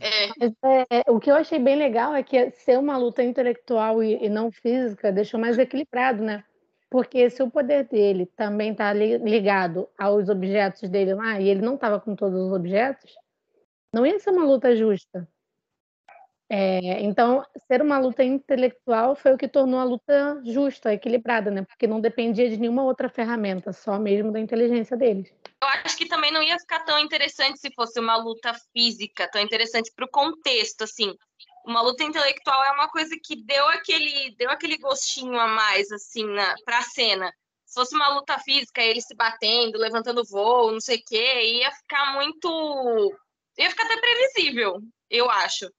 É, 0.00 0.28
Mas 0.38 0.52
é, 0.90 1.10
o 1.10 1.18
que 1.20 1.30
eu 1.30 1.34
achei 1.36 1.58
bem 1.58 1.76
legal 1.76 2.14
é 2.14 2.22
que 2.22 2.50
ser 2.50 2.78
uma 2.78 2.96
luta 2.96 3.22
intelectual 3.22 4.02
e, 4.02 4.24
e 4.24 4.28
não 4.28 4.50
física 4.50 5.12
deixou 5.12 5.38
mais 5.38 5.56
equilibrado, 5.56 6.22
né? 6.22 6.44
Porque 6.90 7.28
se 7.28 7.42
o 7.42 7.50
poder 7.50 7.84
dele 7.86 8.26
também 8.26 8.72
está 8.72 8.92
ligado 8.92 9.88
aos 9.98 10.28
objetos 10.28 10.88
dele 10.88 11.14
lá, 11.14 11.40
e 11.40 11.48
ele 11.48 11.60
não 11.60 11.74
estava 11.74 12.00
com 12.00 12.16
todos 12.16 12.40
os 12.40 12.52
objetos, 12.52 13.12
não 13.92 14.06
ia 14.06 14.18
ser 14.18 14.30
uma 14.30 14.44
luta 14.44 14.74
justa. 14.74 15.28
É, 16.50 17.02
então, 17.02 17.44
ser 17.66 17.82
uma 17.82 17.98
luta 17.98 18.24
intelectual 18.24 19.14
foi 19.14 19.34
o 19.34 19.36
que 19.36 19.46
tornou 19.46 19.78
a 19.78 19.84
luta 19.84 20.40
justa, 20.46 20.94
equilibrada, 20.94 21.50
né? 21.50 21.62
Porque 21.62 21.86
não 21.86 22.00
dependia 22.00 22.48
de 22.48 22.56
nenhuma 22.56 22.84
outra 22.84 23.10
ferramenta, 23.10 23.70
só 23.70 23.98
mesmo 23.98 24.32
da 24.32 24.40
inteligência 24.40 24.96
deles. 24.96 25.30
eu 25.62 25.68
acho 25.84 25.96
que 25.98 26.06
também 26.06 26.32
não 26.32 26.42
ia 26.42 26.58
ficar 26.58 26.80
tão 26.86 26.98
interessante 26.98 27.60
se 27.60 27.70
fosse 27.74 28.00
uma 28.00 28.16
luta 28.16 28.54
física, 28.72 29.28
tão 29.30 29.42
interessante 29.42 29.92
para 29.94 30.06
o 30.06 30.10
contexto, 30.10 30.84
assim. 30.84 31.14
Uma 31.68 31.82
luta 31.82 32.02
intelectual 32.02 32.64
é 32.64 32.72
uma 32.72 32.88
coisa 32.88 33.14
que 33.22 33.36
deu 33.44 33.68
aquele, 33.68 34.34
deu 34.36 34.48
aquele 34.48 34.78
gostinho 34.78 35.38
a 35.38 35.46
mais, 35.46 35.92
assim, 35.92 36.24
na, 36.24 36.54
pra 36.64 36.80
cena. 36.80 37.30
Se 37.66 37.74
fosse 37.74 37.94
uma 37.94 38.08
luta 38.08 38.38
física, 38.38 38.82
ele 38.82 39.02
se 39.02 39.14
batendo, 39.14 39.76
levantando 39.76 40.24
voo, 40.24 40.72
não 40.72 40.80
sei 40.80 40.96
o 40.96 41.04
quê, 41.04 41.58
ia 41.58 41.70
ficar 41.72 42.14
muito. 42.14 43.14
ia 43.58 43.68
ficar 43.68 43.84
até 43.84 44.00
previsível, 44.00 44.80
eu 45.10 45.30
acho. 45.30 45.70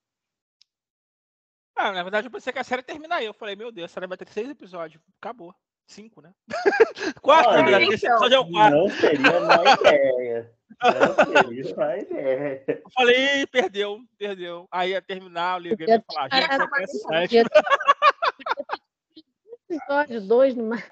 Ah, 1.75 1.91
na 1.91 2.03
verdade, 2.03 2.27
eu 2.27 2.31
pensei 2.31 2.53
que 2.53 2.59
a 2.59 2.63
série 2.63 2.81
ia 2.81 2.85
terminar 2.85 3.15
aí. 3.15 3.25
Eu 3.25 3.33
falei, 3.33 3.55
meu 3.55 3.71
Deus, 3.71 3.89
a 3.89 3.93
série 3.95 4.05
vai 4.05 4.17
ter 4.17 4.27
seis 4.27 4.47
episódios. 4.47 5.01
Acabou. 5.19 5.55
Cinco, 5.87 6.21
né? 6.21 6.35
Quatro, 7.19 7.51
na 7.51 7.57
Olha, 7.57 7.65
verdade. 7.65 7.93
Esse 7.95 8.05
então. 8.05 8.17
episódio 8.17 8.35
é 8.35 8.39
o 8.39 8.51
quarto. 8.51 8.75
Não 8.75 8.89
seria 8.91 9.39
má 9.39 9.55
ideia. 9.73 10.58
Não 10.81 11.97
ideia. 11.97 12.63
Eu 12.67 12.89
falei, 12.91 13.41
"Ih, 13.41 13.47
perdeu, 13.47 13.99
perdeu. 14.17 14.67
Aí 14.71 14.91
ia 14.91 15.01
terminar, 15.01 15.57
eu 15.57 15.63
liguei 15.63 15.87
pra 15.87 16.01
falar, 16.13 16.29
gente, 16.33 16.47
quer 16.69 16.83
esse 16.83 17.01
pra- 17.03 17.27
site? 17.27 17.37
Episódio 19.69 20.21
dois, 20.27 20.55
no 20.55 20.63
mais. 20.69 20.89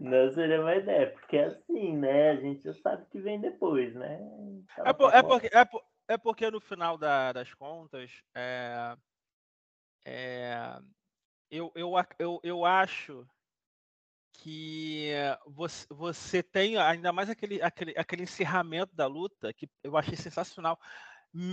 Não 0.00 0.32
seria 0.32 0.60
má 0.62 0.74
ideia, 0.76 1.10
porque 1.12 1.36
é 1.36 1.44
assim, 1.46 1.96
né? 1.96 2.30
A 2.30 2.36
gente 2.36 2.62
já 2.62 2.74
sabe 2.74 3.06
que 3.06 3.20
vem 3.20 3.40
depois, 3.40 3.94
né? 3.94 4.18
É, 4.84 4.92
por- 4.92 5.14
é 5.14 5.22
porque, 5.22 5.48
é, 5.52 5.64
por- 5.64 5.84
é 6.08 6.18
porque 6.18 6.50
no 6.50 6.60
final 6.60 6.98
da- 6.98 7.32
das 7.32 7.54
contas, 7.54 8.10
é, 8.34 8.96
é, 10.04 10.78
eu, 11.50 11.72
eu, 11.74 11.92
eu, 12.18 12.40
eu 12.42 12.64
acho 12.64 13.26
que 14.38 15.10
você, 15.46 15.86
você 15.90 16.42
tem 16.42 16.76
ainda 16.76 17.12
mais 17.12 17.28
aquele, 17.30 17.62
aquele, 17.62 17.94
aquele 17.96 18.22
encerramento 18.22 18.94
da 18.94 19.06
luta 19.06 19.52
que 19.52 19.68
eu 19.82 19.96
achei 19.96 20.16
sensacional. 20.16 20.78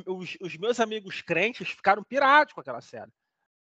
Os, 0.05 0.37
os 0.39 0.57
meus 0.57 0.79
amigos 0.79 1.21
crentes 1.21 1.69
ficaram 1.69 2.03
pirados 2.03 2.53
com 2.53 2.61
aquela 2.61 2.81
cena. 2.81 3.11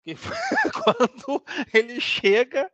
Quando 0.85 1.45
ele 1.73 2.01
chega, 2.01 2.71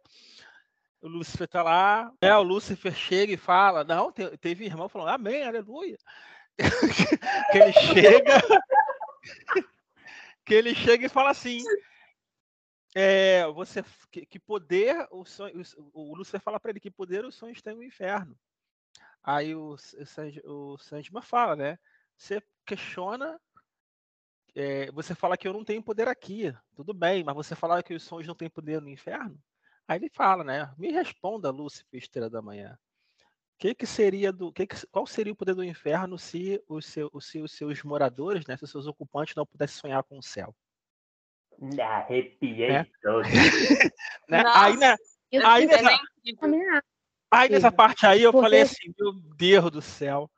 o 1.00 1.08
Lúcifer 1.08 1.46
tá 1.46 1.62
lá, 1.62 2.12
né, 2.22 2.34
o 2.36 2.42
Lúcifer 2.42 2.94
chega 2.94 3.32
e 3.32 3.36
fala, 3.36 3.84
não, 3.84 4.10
te- 4.10 4.36
teve 4.38 4.64
irmão 4.64 4.88
falando, 4.88 5.10
amém, 5.10 5.42
aleluia. 5.42 5.98
que 7.52 7.58
ele 7.58 7.72
chega 7.72 8.42
que 10.44 10.54
ele 10.54 10.74
chega 10.74 11.06
e 11.06 11.08
fala 11.08 11.30
assim 11.30 11.62
é, 13.00 13.46
você 13.52 13.82
que, 14.10 14.26
que 14.26 14.38
poder 14.40 15.06
o 15.10 15.24
sonho, 15.24 15.62
o, 15.94 16.12
o 16.12 16.16
Lúcifer 16.16 16.40
fala 16.40 16.58
para 16.60 16.70
ele 16.70 16.80
que 16.80 16.90
poder 16.90 17.24
os 17.24 17.34
sonhos 17.34 17.62
têm 17.62 17.74
no 17.76 17.82
inferno. 17.82 18.36
Aí 19.22 19.54
o, 19.54 19.76
o, 20.44 20.74
o 20.74 20.78
Sandman 20.78 21.22
fala 21.22 21.56
né? 21.56 21.78
Você 22.16 22.42
questiona 22.66 23.40
é, 24.54 24.90
você 24.92 25.14
fala 25.14 25.36
que 25.36 25.46
eu 25.46 25.52
não 25.52 25.64
tenho 25.64 25.82
poder 25.82 26.08
aqui 26.08 26.52
tudo 26.74 26.92
bem 26.92 27.22
mas 27.24 27.34
você 27.36 27.54
fala 27.54 27.82
que 27.82 27.94
os 27.94 28.02
sonhos 28.02 28.26
não 28.26 28.34
têm 28.34 28.50
poder 28.50 28.80
no 28.80 28.88
inferno? 28.88 29.40
Aí 29.86 29.98
ele 29.98 30.10
fala 30.10 30.44
né? 30.44 30.72
Me 30.78 30.90
responda 30.90 31.50
Lúcifer 31.50 31.98
estrela 31.98 32.28
da 32.28 32.42
manhã. 32.42 32.78
Que 33.58 33.74
que 33.74 33.86
seria 33.86 34.32
do 34.32 34.52
que 34.52 34.66
que- 34.66 34.86
qual 34.88 35.06
seria 35.06 35.32
o 35.32 35.36
poder 35.36 35.54
do 35.54 35.64
inferno 35.64 36.18
se 36.18 36.62
os, 36.68 36.86
seu, 36.86 37.10
seus, 37.20 37.52
os 37.52 37.52
seus 37.52 37.82
moradores, 37.84 38.46
né, 38.46 38.56
se 38.56 38.64
os 38.64 38.70
seus 38.72 38.86
ocupantes 38.86 39.34
não 39.36 39.46
pudessem 39.46 39.80
sonhar 39.80 40.02
com 40.04 40.18
o 40.18 40.22
céu? 40.22 40.54
Arrepiei 41.82 42.70
É. 42.70 42.86
todo. 43.02 43.22
Né? 44.28 44.42
Nossa, 44.42 44.64
Aí, 44.64 44.76
né, 44.76 44.96
Isso 45.32 45.46
Aí 45.46 45.64
É 45.64 45.66
nessa- 45.66 46.00
aí 47.30 47.48
nessa 47.50 47.72
parte 47.72 48.06
aí 48.06 48.22
eu 48.22 48.32
Porque- 48.32 48.44
falei 48.44 48.62
assim, 48.62 48.92
meu 48.98 49.12
Deus 49.36 49.70
do 49.70 49.82
céu. 49.82 50.30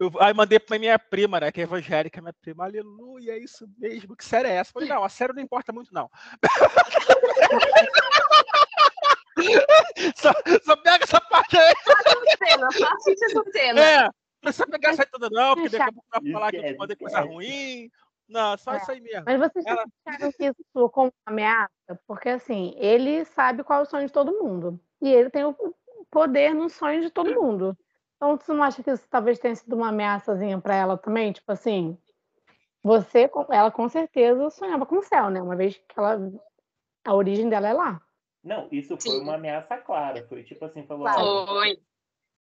Eu, 0.00 0.12
aí 0.20 0.32
mandei 0.32 0.60
pra 0.60 0.78
minha 0.78 0.96
prima, 0.98 1.40
né, 1.40 1.50
que 1.50 1.60
é 1.60 1.64
evangélica, 1.64 2.20
minha 2.20 2.32
prima, 2.40 2.64
aleluia, 2.64 3.32
é 3.32 3.38
isso 3.38 3.66
mesmo, 3.78 4.16
que 4.16 4.24
série 4.24 4.46
é 4.48 4.52
essa? 4.56 4.70
Eu 4.70 4.74
falei, 4.74 4.88
não, 4.88 5.02
a 5.02 5.08
série 5.08 5.32
não 5.32 5.42
importa 5.42 5.72
muito, 5.72 5.92
não. 5.92 6.08
só, 10.16 10.32
só 10.64 10.76
pega 10.76 11.04
essa 11.04 11.20
parte 11.20 11.56
aí. 11.58 11.74
Cena, 12.46 12.70
só 12.72 12.88
assiste 12.94 13.24
essa 13.24 13.42
cena. 13.52 13.80
É, 13.80 14.02
não 14.04 14.10
precisa 14.42 14.66
pegar 14.66 14.90
essa 14.90 15.02
aí 15.02 15.08
toda, 15.10 15.28
não, 15.30 15.54
porque 15.54 15.68
daqui 15.70 15.90
a 15.90 15.92
pouco 15.92 16.08
vai 16.10 16.32
falar 16.32 16.50
que 16.50 16.56
eu 16.56 16.60
te 16.60 16.64
Esquece, 16.66 16.78
mandei 16.78 16.96
coisa 16.96 17.16
esquece. 17.18 17.34
ruim. 17.34 17.90
Não, 18.28 18.56
só 18.58 18.74
É. 18.74 18.76
isso 18.76 18.90
aí 18.92 19.00
mesmo. 19.00 19.24
Mas 19.26 19.38
vocês 19.38 19.64
Ela- 19.66 19.84
acharam 20.06 20.32
que 20.32 20.44
isso 20.44 20.90
como 20.90 21.12
ameaça? 21.24 21.70
Porque 22.06 22.28
assim, 22.28 22.74
ele 22.76 23.24
sabe 23.24 23.64
qual 23.64 23.80
é 23.80 23.82
o 23.82 23.86
sonho 23.86 24.06
de 24.06 24.12
todo 24.12 24.38
mundo. 24.42 24.78
E 25.00 25.08
ele 25.08 25.30
tem 25.30 25.44
o 25.44 25.56
poder 26.10 26.54
no 26.54 26.68
sonho 26.68 27.00
de 27.00 27.10
todo 27.10 27.34
mundo. 27.34 27.76
Então, 28.16 28.36
você 28.36 28.52
não 28.52 28.62
acha 28.62 28.82
que 28.82 28.90
isso 28.90 29.06
talvez 29.08 29.38
tenha 29.38 29.54
sido 29.54 29.74
uma 29.76 29.88
ameaçazinha 29.90 30.60
para 30.60 30.74
ela 30.74 30.98
também? 30.98 31.32
Tipo 31.32 31.52
assim, 31.52 31.96
você, 32.82 33.30
ela 33.50 33.70
com 33.70 33.88
certeza 33.88 34.50
sonhava 34.50 34.84
com 34.84 34.96
o 34.98 35.02
céu, 35.02 35.30
né? 35.30 35.40
Uma 35.40 35.56
vez 35.56 35.76
que 35.76 35.98
ela, 35.98 36.18
a 37.06 37.14
origem 37.14 37.48
dela 37.48 37.68
é 37.68 37.72
lá. 37.72 38.02
Não, 38.42 38.68
isso 38.72 38.96
foi 38.96 39.12
Sim. 39.12 39.20
uma 39.22 39.36
ameaça 39.36 39.76
clara. 39.78 40.26
Foi 40.28 40.42
tipo 40.42 40.64
assim, 40.64 40.84
falou, 40.86 41.04
Claro. 41.04 41.46
Foi. 41.46 41.76
tipo 41.76 41.88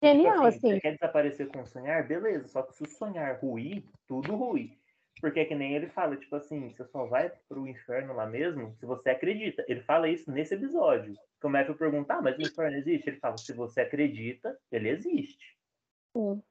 Genial, 0.03 0.45
assim, 0.45 0.57
assim. 0.57 0.69
Você 0.73 0.79
quer 0.81 0.91
desaparecer 0.93 1.47
com 1.47 1.61
o 1.61 1.65
sonhar? 1.65 2.05
Beleza, 2.05 2.47
só 2.49 2.61
que 2.61 2.75
se 2.75 2.83
o 2.83 2.87
sonhar 2.87 3.39
ruir, 3.39 3.85
tudo 4.05 4.35
ruir. 4.35 4.77
Porque 5.23 5.39
é 5.39 5.45
que 5.45 5.55
nem 5.55 5.73
ele 5.73 5.87
fala, 5.87 6.17
tipo 6.17 6.35
assim, 6.35 6.69
você 6.69 6.83
só 6.83 7.05
vai 7.05 7.31
pro 7.47 7.65
inferno 7.65 8.13
lá 8.13 8.25
mesmo 8.27 8.75
se 8.75 8.85
você 8.85 9.09
acredita. 9.11 9.63
Ele 9.69 9.79
fala 9.79 10.09
isso 10.09 10.29
nesse 10.29 10.53
episódio. 10.53 11.13
Que 11.39 11.47
o 11.47 11.49
Matthew 11.49 11.77
pergunta, 11.77 12.15
ah, 12.15 12.21
mas 12.21 12.37
o 12.37 12.41
inferno 12.41 12.75
existe? 12.75 13.09
Ele 13.09 13.19
fala, 13.21 13.37
se 13.37 13.53
você 13.53 13.79
acredita, 13.79 14.59
ele 14.69 14.89
existe. 14.89 15.57
Sim. 16.13 16.43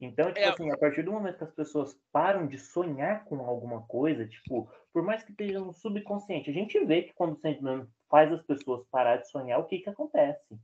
Então, 0.00 0.32
tipo 0.32 0.40
É. 0.40 0.48
assim, 0.48 0.68
a 0.72 0.76
partir 0.76 1.04
do 1.04 1.12
momento 1.12 1.38
que 1.38 1.44
as 1.44 1.54
pessoas 1.54 1.96
param 2.10 2.48
de 2.48 2.58
sonhar 2.58 3.24
com 3.24 3.38
alguma 3.40 3.86
coisa, 3.86 4.26
tipo, 4.26 4.68
por 4.92 5.04
mais 5.04 5.22
que 5.22 5.30
esteja 5.30 5.60
no 5.60 5.72
subconsciente, 5.72 6.50
a 6.50 6.52
gente 6.52 6.84
vê 6.84 7.02
que 7.02 7.12
quando 7.14 7.34
o 7.34 7.36
Sandman 7.36 7.86
faz 8.10 8.32
as 8.32 8.42
pessoas 8.42 8.84
parar 8.90 9.18
de 9.18 9.28
sonhar, 9.30 9.60
o 9.60 9.66
que 9.66 9.78
que 9.78 9.90
acontece? 9.90 10.58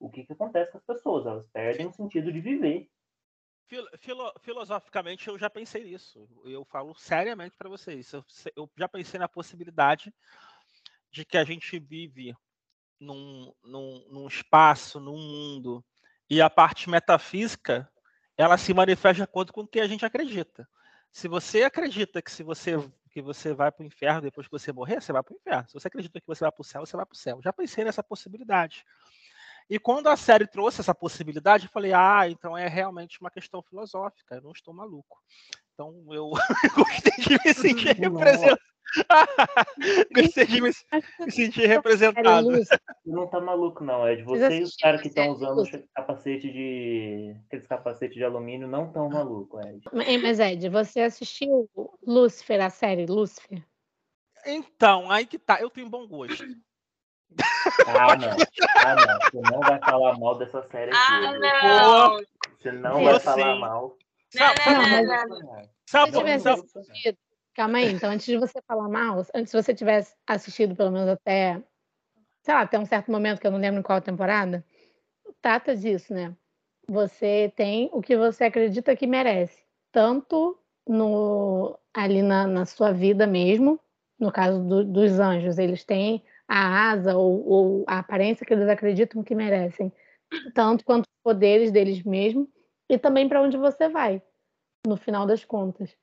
O 0.00 0.10
que 0.10 0.24
que 0.24 0.32
acontece 0.32 0.70
com 0.72 0.78
as 0.78 0.84
pessoas? 0.84 1.26
Elas 1.26 1.48
perdem 1.52 1.86
o 1.88 1.92
sentido 1.92 2.32
de 2.32 2.40
viver. 2.40 2.88
Filo- 3.68 3.88
filo- 3.98 4.32
filosoficamente, 4.40 5.28
eu 5.28 5.38
já 5.38 5.50
pensei 5.50 5.84
nisso. 5.84 6.26
Eu 6.44 6.64
falo 6.64 6.94
seriamente 6.94 7.54
para 7.56 7.68
vocês. 7.68 8.10
Eu, 8.14 8.24
eu 8.56 8.70
já 8.76 8.88
pensei 8.88 9.20
na 9.20 9.28
possibilidade 9.28 10.12
de 11.10 11.22
que 11.22 11.36
a 11.36 11.44
gente 11.44 11.78
vive 11.78 12.34
num, 12.98 13.52
num, 13.62 14.06
num 14.10 14.26
espaço, 14.26 14.98
num 14.98 15.18
mundo, 15.18 15.84
e 16.30 16.40
a 16.40 16.48
parte 16.48 16.88
metafísica 16.88 17.90
ela 18.38 18.56
se 18.56 18.72
manifesta 18.72 19.16
de 19.16 19.22
acordo 19.22 19.52
com 19.52 19.60
o 19.60 19.68
que 19.68 19.80
a 19.80 19.86
gente 19.86 20.04
acredita. 20.04 20.66
Se 21.12 21.28
você 21.28 21.62
acredita 21.62 22.22
que 22.22 22.30
se 22.30 22.42
você 22.42 22.72
que 23.10 23.22
você 23.22 23.52
vai 23.52 23.72
para 23.72 23.82
o 23.82 23.86
inferno 23.86 24.20
depois 24.20 24.46
que 24.46 24.52
você 24.52 24.70
morrer, 24.72 25.00
você 25.00 25.12
vai 25.12 25.22
para 25.22 25.34
o 25.34 25.36
inferno. 25.36 25.66
Se 25.68 25.74
você 25.74 25.88
acredita 25.88 26.20
que 26.20 26.26
você 26.26 26.44
vai 26.44 26.52
para 26.52 26.60
o 26.60 26.64
céu, 26.64 26.86
você 26.86 26.96
vai 26.96 27.04
para 27.06 27.14
o 27.14 27.18
céu. 27.18 27.40
Já 27.42 27.52
pensei 27.52 27.84
nessa 27.84 28.02
possibilidade. 28.02 28.84
E 29.70 29.78
quando 29.78 30.06
a 30.08 30.16
série 30.16 30.46
trouxe 30.46 30.80
essa 30.80 30.94
possibilidade, 30.94 31.66
eu 31.66 31.70
falei, 31.70 31.92
ah, 31.92 32.28
então 32.28 32.56
é 32.56 32.66
realmente 32.66 33.20
uma 33.20 33.30
questão 33.30 33.62
filosófica, 33.62 34.36
eu 34.36 34.42
não 34.42 34.52
estou 34.52 34.72
maluco. 34.72 35.18
Então 35.74 36.04
eu 36.10 36.30
gostei 36.74 37.12
de 37.18 37.38
me 37.44 37.54
sentir 37.54 37.96
representado. 37.96 38.58
gostei 40.14 40.46
de 40.46 40.60
me, 40.62 40.70
me 41.20 41.30
sentir 41.30 41.66
representado. 41.66 42.48
Não 43.04 43.26
tá 43.26 43.40
maluco, 43.40 43.84
não, 43.84 44.06
Ed. 44.06 44.22
Você 44.22 44.60
e 44.60 44.62
os 44.62 44.76
caras 44.76 45.00
que 45.00 45.08
estão 45.08 45.30
usando 45.30 45.62
capacete 45.94 46.50
de. 46.50 47.36
aqueles 47.46 47.66
capacetes 47.66 48.16
de 48.16 48.24
alumínio 48.24 48.68
não 48.68 48.86
estão 48.86 49.08
maluco, 49.08 49.58
Ed. 49.60 49.82
Mas, 50.22 50.38
Ed, 50.38 50.68
você 50.68 51.00
assistiu 51.00 51.68
Lúcifer, 52.06 52.60
a 52.62 52.68
série 52.68 53.06
Lúcifer? 53.06 53.64
Então, 54.44 55.10
aí 55.10 55.26
que 55.26 55.38
tá, 55.38 55.60
eu 55.60 55.70
tenho 55.70 55.88
bom 55.88 56.06
gosto. 56.06 56.44
Ah, 57.86 58.16
não. 58.16 58.36
Ah, 58.76 58.96
não. 58.96 59.18
Você 59.20 59.52
não 59.52 59.60
vai 59.60 59.78
falar 59.78 60.18
mal 60.18 60.38
dessa 60.38 60.62
série 60.62 60.90
aqui. 60.90 61.00
Ah, 61.00 61.20
não. 61.20 62.22
Você 62.58 62.72
não 62.72 63.04
vai 63.04 63.20
falar 63.20 63.54
mal. 63.56 63.96
Sabe, 64.30 64.60
Calma 67.54 67.78
aí, 67.78 67.90
então 67.90 68.10
antes 68.10 68.24
de 68.24 68.38
você 68.38 68.62
falar 68.68 68.88
mal, 68.88 69.24
antes 69.34 69.50
de 69.50 69.62
você 69.62 69.74
tivesse 69.74 70.14
assistido 70.24 70.76
pelo 70.76 70.92
menos 70.92 71.08
até, 71.08 71.60
sei 72.42 72.54
lá, 72.54 72.60
até 72.60 72.78
um 72.78 72.86
certo 72.86 73.10
momento 73.10 73.40
que 73.40 73.46
eu 73.48 73.50
não 73.50 73.58
lembro 73.58 73.80
em 73.80 73.82
qual 73.82 74.00
temporada, 74.00 74.64
trata 75.42 75.74
disso, 75.74 76.14
né? 76.14 76.36
Você 76.88 77.52
tem 77.56 77.90
o 77.92 78.00
que 78.00 78.16
você 78.16 78.44
acredita 78.44 78.94
que 78.94 79.08
merece, 79.08 79.60
tanto 79.90 80.56
no 80.86 81.76
ali 81.92 82.22
na, 82.22 82.46
na 82.46 82.64
sua 82.64 82.92
vida 82.92 83.26
mesmo, 83.26 83.80
no 84.20 84.30
caso 84.30 84.62
do, 84.62 84.84
dos 84.84 85.18
anjos, 85.18 85.58
eles 85.58 85.84
têm 85.84 86.22
a 86.48 86.90
asa 86.90 87.16
ou, 87.16 87.46
ou, 87.46 87.84
a 87.86 87.98
aparência 87.98 88.46
que 88.46 88.52
eles 88.52 88.68
acreditam 88.68 89.22
que 89.22 89.34
merecem, 89.34 89.92
tanto 90.54 90.84
quanto 90.84 91.04
os 91.04 91.22
poderes 91.22 91.70
deles 91.70 92.02
mesmos 92.02 92.48
e 92.88 92.98
também 92.98 93.28
para 93.28 93.42
onde 93.42 93.56
você 93.56 93.88
vai, 93.88 94.22
no 94.86 94.96
final 94.96 95.26
das 95.26 95.44
contas. 95.44 95.94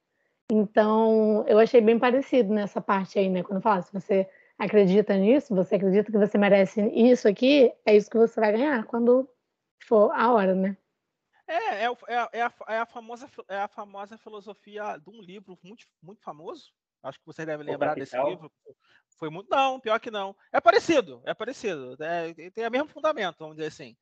Então, 0.52 1.44
eu 1.48 1.58
achei 1.58 1.82
bem 1.82 1.98
parecido 1.98 2.54
nessa 2.54 2.80
parte 2.80 3.18
aí, 3.18 3.28
né? 3.28 3.42
Quando 3.42 3.62
fala, 3.62 3.82
se 3.82 3.92
você 3.92 4.30
acredita 4.60 5.18
nisso, 5.18 5.56
você 5.56 5.76
acredita 5.76 6.12
que 6.12 6.18
você 6.18 6.38
merece 6.38 6.82
isso 6.94 7.28
aqui, 7.28 7.74
é 7.84 7.96
isso 7.96 8.10
que 8.10 8.18
você 8.18 8.40
vai 8.40 8.52
ganhar 8.52 8.86
quando 8.86 9.28
for 9.84 10.12
a 10.14 10.32
hora, 10.32 10.54
né? 10.54 10.78
É, 11.48 11.86
é, 11.86 11.86
é, 11.86 12.30
é, 12.34 12.42
a, 12.42 12.54
é, 12.68 12.78
a, 12.80 12.86
famosa, 12.86 13.30
é 13.48 13.58
a 13.58 13.68
famosa 13.68 14.18
filosofia 14.18 14.98
de 14.98 15.10
um 15.10 15.22
livro 15.22 15.58
muito, 15.64 15.86
muito 16.02 16.22
famoso. 16.22 16.72
Acho 17.06 17.20
que 17.20 17.26
você 17.26 17.46
deve 17.46 17.64
lembrar 17.64 17.94
desse 17.96 18.18
livro. 18.24 18.52
Foi 19.18 19.30
muito. 19.30 19.48
Não, 19.50 19.80
pior 19.80 20.00
que 20.00 20.10
não. 20.10 20.36
É 20.52 20.60
parecido, 20.60 21.22
é 21.26 21.34
parecido. 21.34 21.96
É, 22.04 22.34
tem 22.52 22.68
o 22.68 22.72
mesmo 22.72 22.90
fundamento, 22.90 23.38
vamos 23.40 23.56
dizer 23.56 23.68
assim. 23.68 23.96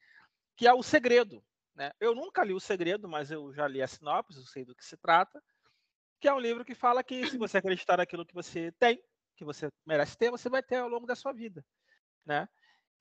Que 0.55 0.65
é 0.67 0.73
o 0.73 0.81
segredo. 0.81 1.43
Né? 1.75 1.91
Eu 1.99 2.15
nunca 2.15 2.43
li 2.43 2.53
o 2.53 2.59
segredo, 2.59 3.07
mas 3.09 3.29
eu 3.29 3.53
já 3.53 3.67
li 3.67 3.81
a 3.81 3.87
sinopse, 3.87 4.39
eu 4.39 4.45
sei 4.45 4.63
do 4.63 4.75
que 4.75 4.85
se 4.85 4.95
trata. 4.95 5.43
Que 6.19 6.27
é 6.27 6.33
um 6.33 6.39
livro 6.39 6.63
que 6.63 6.73
fala 6.73 7.03
que 7.03 7.27
se 7.27 7.37
você 7.37 7.57
acreditar 7.57 7.97
naquilo 7.97 8.25
que 8.25 8.33
você 8.33 8.71
tem, 8.79 9.03
que 9.35 9.43
você 9.43 9.67
merece 9.85 10.17
ter, 10.17 10.31
você 10.31 10.49
vai 10.49 10.63
ter 10.63 10.77
ao 10.77 10.87
longo 10.87 11.05
da 11.05 11.15
sua 11.15 11.33
vida. 11.33 11.63
Né? 12.25 12.47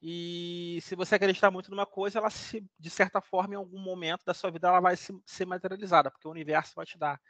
E 0.03 0.81
se 0.83 0.97
você 0.97 1.15
acreditar 1.15 1.53
muito 1.53 1.71
numa 1.71 1.87
coisa, 1.87 2.19
ela 2.19 2.29
se, 2.29 2.67
de 2.77 2.91
certa 2.91 3.21
forma, 3.21 3.55
em 3.55 3.57
algum 3.57 3.79
momento 3.79 4.25
da 4.25 4.35
sua 4.35 4.51
vida, 4.51 4.67
ela 4.67 4.81
vai 4.81 4.97
se, 4.97 5.17
ser 5.25 5.47
materializada, 5.47 6.11
porque 6.11 6.27
o 6.27 6.33
universo 6.33 6.73
vai 6.75 6.85
te 6.85 6.99
dar. 6.99 7.21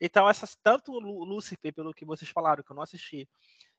Então, 0.00 0.28
essas, 0.28 0.56
tanto 0.56 0.92
o 0.92 1.24
Lúcifer, 1.24 1.72
pelo 1.72 1.94
que 1.94 2.04
vocês 2.04 2.30
falaram, 2.30 2.62
que 2.62 2.70
eu 2.70 2.76
não 2.76 2.82
assisti, 2.82 3.28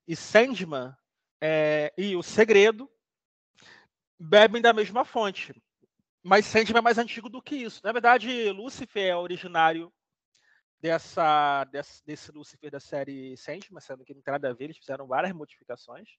e 0.07 0.15
Sandman 0.15 0.95
é, 1.41 1.93
e 1.97 2.15
O 2.15 2.23
Segredo 2.23 2.89
bebem 4.19 4.61
da 4.61 4.73
mesma 4.73 5.03
fonte. 5.03 5.53
Mas 6.23 6.45
Sandman 6.45 6.79
é 6.79 6.81
mais 6.81 6.97
antigo 6.97 7.29
do 7.29 7.41
que 7.41 7.55
isso. 7.55 7.81
Na 7.83 7.91
verdade, 7.91 8.51
Lúcifer 8.51 9.09
é 9.09 9.15
originário 9.15 9.93
dessa, 10.79 11.63
desse, 11.65 12.05
desse 12.05 12.31
Lúcifer 12.31 12.71
da 12.71 12.79
série 12.79 13.37
Sandman, 13.37 13.79
sendo 13.79 14.03
que 14.03 14.13
não 14.13 14.21
tem 14.21 14.31
nada 14.31 14.49
a 14.49 14.53
ver, 14.53 14.65
eles 14.65 14.77
fizeram 14.77 15.05
várias 15.05 15.33
modificações. 15.33 16.09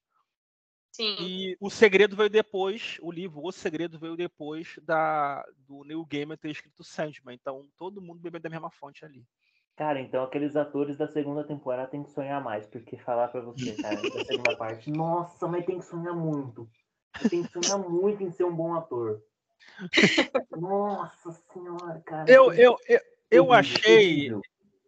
Sim. 0.93 1.17
E 1.21 1.57
o 1.61 1.69
segredo 1.69 2.17
veio 2.17 2.31
depois, 2.31 2.97
o 3.03 3.13
livro 3.13 3.45
O 3.45 3.53
Segredo 3.53 3.99
veio 3.99 4.17
depois 4.17 4.79
da, 4.83 5.45
do 5.59 5.85
Neil 5.85 6.03
Gaiman 6.07 6.39
ter 6.39 6.51
escrito 6.51 6.83
Sandman. 6.83 7.35
Então 7.35 7.69
todo 7.77 8.01
mundo 8.01 8.21
bebeu 8.21 8.41
da 8.41 8.49
mesma 8.49 8.71
fonte 8.71 9.05
ali. 9.05 9.23
Cara, 9.77 10.01
então 10.01 10.25
aqueles 10.25 10.57
atores 10.57 10.97
da 10.97 11.07
segunda 11.07 11.45
temporada 11.45 11.91
tem 11.91 12.03
que 12.03 12.11
sonhar 12.11 12.43
mais, 12.43 12.67
porque 12.67 12.97
falar 12.97 13.29
pra 13.29 13.43
você, 13.43 13.73
cara, 13.77 14.09
da 14.09 14.25
segunda 14.25 14.53
parte, 14.57 14.91
nossa, 14.91 15.47
mas 15.47 15.67
tem 15.67 15.79
que 15.79 15.85
sonhar 15.85 16.15
muito. 16.15 16.69
Tem 17.29 17.43
que 17.43 17.53
sonhar 17.53 17.79
muito 17.79 18.23
em 18.23 18.31
ser 18.31 18.45
um 18.45 18.57
bom 18.57 18.75
ator. 18.75 19.23
Nossa 20.51 21.33
senhora, 21.53 22.01
cara. 22.07 22.31
Eu, 22.31 22.53
eu, 22.55 22.77
eu, 22.89 23.01
eu 23.31 23.53
achei. 23.53 24.33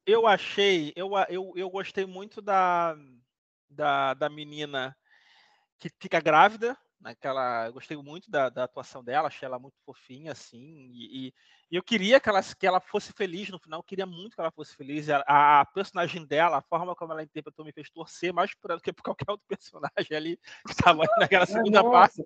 Eu 0.06 0.26
achei. 0.26 0.92
Eu, 0.96 1.10
eu, 1.28 1.52
eu 1.54 1.68
gostei 1.68 2.06
muito 2.06 2.40
da, 2.40 2.96
da, 3.68 4.14
da 4.14 4.28
menina 4.30 4.96
que 5.78 5.90
fica 6.00 6.18
grávida 6.18 6.76
naquela, 7.00 7.66
eu 7.66 7.72
gostei 7.72 7.96
muito 7.96 8.30
da, 8.30 8.48
da, 8.48 8.64
atuação 8.64 9.02
dela, 9.02 9.28
achei 9.28 9.46
ela 9.46 9.58
muito 9.58 9.76
fofinha, 9.84 10.32
assim, 10.32 10.90
e, 10.92 11.28
e, 11.70 11.76
eu 11.76 11.82
queria 11.82 12.18
que 12.18 12.28
ela, 12.28 12.40
que 12.42 12.66
ela 12.66 12.80
fosse 12.80 13.12
feliz 13.12 13.50
no 13.50 13.58
final, 13.58 13.82
queria 13.82 14.06
muito 14.06 14.34
que 14.34 14.40
ela 14.40 14.50
fosse 14.50 14.74
feliz. 14.74 15.06
A, 15.10 15.60
a 15.60 15.66
personagem 15.66 16.24
dela, 16.24 16.56
a 16.58 16.62
forma 16.62 16.96
como 16.96 17.12
ela 17.12 17.22
interpretou, 17.22 17.62
me 17.62 17.72
fez 17.72 17.90
torcer 17.90 18.32
mais 18.32 18.54
por 18.54 18.70
ela 18.70 18.78
do 18.78 18.82
que 18.82 18.90
por 18.90 19.02
qualquer 19.02 19.30
outro 19.30 19.44
personagem 19.48 20.16
ali 20.16 20.38
que 20.66 20.72
estava 20.72 21.02
naquela 21.18 21.44
segunda 21.44 21.82
nossa, 21.82 21.92
parte. 21.92 22.24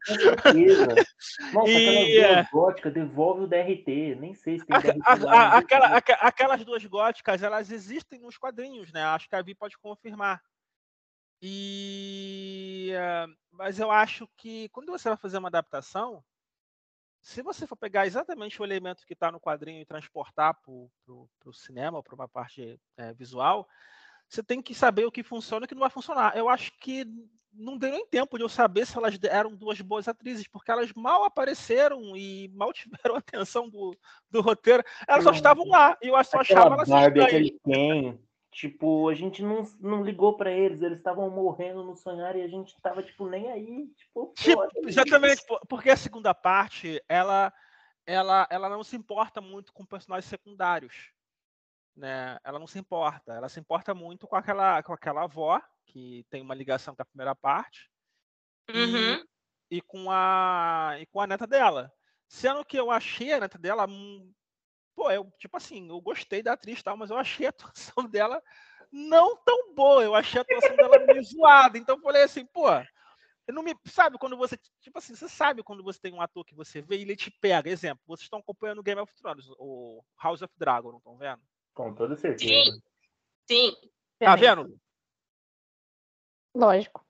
Nossa, 1.52 1.70
e, 1.70 2.44
góticas, 2.52 2.94
devolve 2.94 3.42
o 3.42 3.46
DRT, 3.48 4.14
nem 4.20 4.32
sei 4.32 4.60
se 4.60 4.66
tem 4.66 4.78
DRT. 4.78 5.00
A, 5.04 5.12
a, 5.12 5.58
aquela, 5.58 5.96
aquelas 5.96 6.64
duas 6.64 6.84
góticas, 6.84 7.42
elas 7.42 7.72
existem 7.72 8.20
nos 8.20 8.38
quadrinhos, 8.38 8.92
né? 8.92 9.02
Acho 9.02 9.28
que 9.28 9.34
a 9.34 9.42
Vi 9.42 9.56
pode 9.56 9.76
confirmar. 9.76 10.40
E 11.42 12.92
mas 13.50 13.78
eu 13.78 13.90
acho 13.90 14.28
que 14.36 14.68
quando 14.70 14.90
você 14.90 15.08
vai 15.08 15.18
fazer 15.18 15.38
uma 15.38 15.48
adaptação, 15.48 16.22
se 17.20 17.42
você 17.42 17.66
for 17.66 17.76
pegar 17.76 18.06
exatamente 18.06 18.60
o 18.60 18.64
elemento 18.64 19.06
que 19.06 19.12
está 19.12 19.30
no 19.30 19.40
quadrinho 19.40 19.80
e 19.80 19.86
transportar 19.86 20.54
para 20.54 20.72
o 20.72 21.52
cinema, 21.52 22.02
para 22.02 22.14
uma 22.14 22.28
parte 22.28 22.80
é, 22.96 23.12
visual, 23.12 23.68
você 24.28 24.42
tem 24.42 24.62
que 24.62 24.74
saber 24.74 25.04
o 25.04 25.12
que 25.12 25.22
funciona 25.22 25.64
e 25.64 25.66
o 25.66 25.68
que 25.68 25.74
não 25.74 25.80
vai 25.80 25.90
funcionar. 25.90 26.36
Eu 26.36 26.48
acho 26.48 26.72
que 26.80 27.06
não 27.52 27.76
deu 27.76 27.92
nem 27.92 28.06
tempo 28.06 28.38
de 28.38 28.44
eu 28.44 28.48
saber 28.48 28.86
se 28.86 28.96
elas 28.96 29.18
eram 29.24 29.54
duas 29.54 29.80
boas 29.80 30.08
atrizes, 30.08 30.48
porque 30.48 30.70
elas 30.70 30.92
mal 30.94 31.24
apareceram 31.24 32.16
e 32.16 32.48
mal 32.54 32.72
tiveram 32.74 33.14
a 33.14 33.18
atenção 33.18 33.68
do, 33.68 33.96
do 34.30 34.40
roteiro. 34.40 34.82
Elas 35.06 35.24
só 35.24 35.30
estavam 35.30 35.68
lá 35.68 35.96
e 36.02 36.08
eu 36.08 36.24
só 36.24 36.40
achava 36.40 36.74
elas 36.74 36.88
Ken, 37.64 38.18
Tipo, 38.52 39.08
a 39.08 39.14
gente 39.14 39.42
não, 39.42 39.62
não 39.80 40.04
ligou 40.04 40.36
para 40.36 40.52
eles, 40.52 40.82
eles 40.82 40.98
estavam 40.98 41.30
morrendo 41.30 41.82
no 41.82 41.96
sonhar 41.96 42.36
e 42.36 42.42
a 42.42 42.48
gente 42.48 42.78
tava, 42.82 43.02
tipo, 43.02 43.26
nem 43.26 43.50
aí. 43.50 43.88
Tipo, 43.96 44.34
tipo 44.36 44.86
exatamente, 44.86 45.42
porque 45.66 45.88
a 45.88 45.96
segunda 45.96 46.34
parte, 46.34 47.02
ela, 47.08 47.50
ela, 48.06 48.46
ela 48.50 48.68
não 48.68 48.84
se 48.84 48.94
importa 48.94 49.40
muito 49.40 49.72
com 49.72 49.86
personagens 49.86 50.28
secundários. 50.28 51.12
Né? 51.96 52.38
Ela 52.44 52.58
não 52.58 52.66
se 52.66 52.78
importa. 52.78 53.32
Ela 53.32 53.48
se 53.48 53.58
importa 53.58 53.94
muito 53.94 54.28
com 54.28 54.36
aquela, 54.36 54.82
com 54.82 54.92
aquela 54.92 55.24
avó, 55.24 55.58
que 55.86 56.26
tem 56.28 56.42
uma 56.42 56.54
ligação 56.54 56.94
com 56.94 57.00
a 57.00 57.06
primeira 57.06 57.34
parte, 57.34 57.90
uhum. 58.68 59.24
e, 59.70 59.78
e, 59.78 59.80
com 59.80 60.10
a, 60.10 60.96
e 61.00 61.06
com 61.06 61.22
a 61.22 61.26
neta 61.26 61.46
dela. 61.46 61.90
Sendo 62.28 62.62
que 62.66 62.76
eu 62.76 62.90
achei 62.90 63.32
a 63.32 63.40
neta 63.40 63.58
dela 63.58 63.86
pô, 64.94 65.10
eu, 65.10 65.30
tipo 65.38 65.56
assim, 65.56 65.88
eu 65.88 66.00
gostei 66.00 66.42
da 66.42 66.52
atriz 66.52 66.82
tal, 66.82 66.96
mas 66.96 67.10
eu 67.10 67.16
achei 67.16 67.46
a 67.46 67.50
atuação 67.50 68.06
dela 68.08 68.42
não 68.90 69.36
tão 69.36 69.74
boa. 69.74 70.02
Eu 70.02 70.14
achei 70.14 70.38
a 70.38 70.42
atuação 70.42 70.76
dela 70.76 70.98
meio 71.06 71.22
zoada. 71.24 71.78
Então 71.78 71.96
eu 71.96 72.02
falei 72.02 72.22
assim, 72.22 72.44
pô, 72.46 72.68
eu 73.46 73.54
não 73.54 73.62
me. 73.62 73.74
Sabe 73.86 74.18
quando 74.18 74.36
você. 74.36 74.56
Tipo 74.80 74.98
assim, 74.98 75.14
você 75.14 75.28
sabe 75.28 75.62
quando 75.62 75.82
você 75.82 76.00
tem 76.00 76.12
um 76.12 76.20
ator 76.20 76.44
que 76.44 76.54
você 76.54 76.80
vê 76.80 76.98
e 76.98 77.02
ele 77.02 77.16
te 77.16 77.30
pega. 77.30 77.68
Exemplo, 77.68 78.02
vocês 78.06 78.24
estão 78.24 78.38
acompanhando 78.38 78.82
Game 78.82 79.00
of 79.00 79.12
Thrones, 79.14 79.46
o 79.58 80.02
House 80.22 80.42
of 80.42 80.52
Dragon, 80.56 80.90
não 80.90 80.98
estão 80.98 81.16
vendo? 81.16 81.42
Com 81.74 81.94
toda 81.94 82.16
certeza. 82.16 82.70
Sim. 82.70 82.80
Sim. 83.48 83.76
Tá 84.18 84.36
vendo? 84.36 84.78
Lógico. 86.54 87.04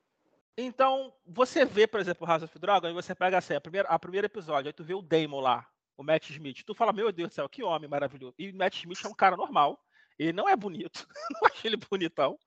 Então, 0.56 1.14
você 1.26 1.64
vê, 1.64 1.86
por 1.86 1.98
exemplo, 1.98 2.26
House 2.26 2.42
of 2.42 2.58
Dragon, 2.58 2.88
e 2.88 2.92
você 2.92 3.14
pega 3.14 3.38
assim, 3.38 3.54
a 3.54 3.60
primeira, 3.60 3.88
a 3.88 3.98
primeiro 3.98 4.26
episódio, 4.26 4.68
aí 4.68 4.72
tu 4.72 4.84
vê 4.84 4.94
o 4.94 5.02
Damon 5.02 5.40
lá, 5.40 5.66
o 5.96 6.02
Matt 6.02 6.30
Smith, 6.30 6.62
tu 6.64 6.74
fala, 6.74 6.92
meu 6.92 7.12
Deus 7.12 7.30
do 7.30 7.34
céu, 7.34 7.48
que 7.48 7.62
homem 7.62 7.88
maravilhoso. 7.88 8.34
E 8.38 8.50
o 8.50 8.56
Matt 8.56 8.76
Smith 8.76 9.04
é 9.04 9.08
um 9.08 9.14
cara 9.14 9.36
normal. 9.36 9.78
Ele 10.18 10.32
não 10.32 10.48
é 10.48 10.56
bonito. 10.56 11.06
não 11.30 11.48
acho 11.50 11.66
ele 11.66 11.76
bonitão. 11.76 12.38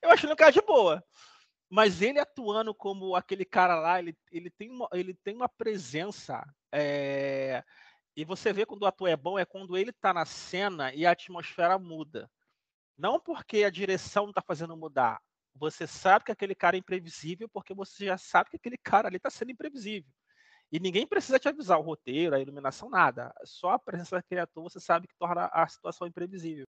Eu 0.00 0.10
acho 0.10 0.26
ele 0.26 0.32
um 0.32 0.36
cara 0.36 0.52
de 0.52 0.60
boa. 0.60 1.04
Mas 1.70 2.02
ele 2.02 2.18
atuando 2.18 2.74
como 2.74 3.16
aquele 3.16 3.44
cara 3.44 3.74
lá, 3.78 3.98
ele, 3.98 4.16
ele, 4.30 4.50
tem, 4.50 4.70
uma, 4.70 4.88
ele 4.92 5.14
tem 5.14 5.34
uma 5.34 5.48
presença. 5.48 6.44
É... 6.70 7.64
E 8.14 8.24
você 8.24 8.52
vê 8.52 8.66
quando 8.66 8.82
o 8.82 8.86
ator 8.86 9.08
é 9.08 9.16
bom, 9.16 9.38
é 9.38 9.44
quando 9.44 9.76
ele 9.76 9.90
tá 9.92 10.12
na 10.12 10.26
cena 10.26 10.92
e 10.94 11.06
a 11.06 11.12
atmosfera 11.12 11.78
muda. 11.78 12.30
Não 12.96 13.18
porque 13.18 13.64
a 13.64 13.70
direção 13.70 14.28
está 14.28 14.42
fazendo 14.42 14.76
mudar. 14.76 15.18
Você 15.54 15.86
sabe 15.86 16.26
que 16.26 16.32
aquele 16.32 16.54
cara 16.54 16.76
é 16.76 16.78
imprevisível 16.78 17.48
porque 17.48 17.74
você 17.74 18.06
já 18.06 18.18
sabe 18.18 18.50
que 18.50 18.56
aquele 18.56 18.76
cara 18.76 19.08
ali 19.08 19.16
está 19.16 19.30
sendo 19.30 19.52
imprevisível. 19.52 20.10
E 20.72 20.80
ninguém 20.80 21.06
precisa 21.06 21.38
te 21.38 21.48
avisar 21.48 21.78
o 21.78 21.82
roteiro, 21.82 22.34
a 22.34 22.40
iluminação, 22.40 22.88
nada. 22.88 23.30
Só 23.44 23.72
a 23.72 23.78
presença 23.78 24.16
daquele 24.16 24.40
ator 24.40 24.62
você 24.62 24.80
sabe 24.80 25.06
que 25.06 25.14
torna 25.18 25.50
a 25.52 25.68
situação 25.68 26.06
imprevisível. 26.06 26.66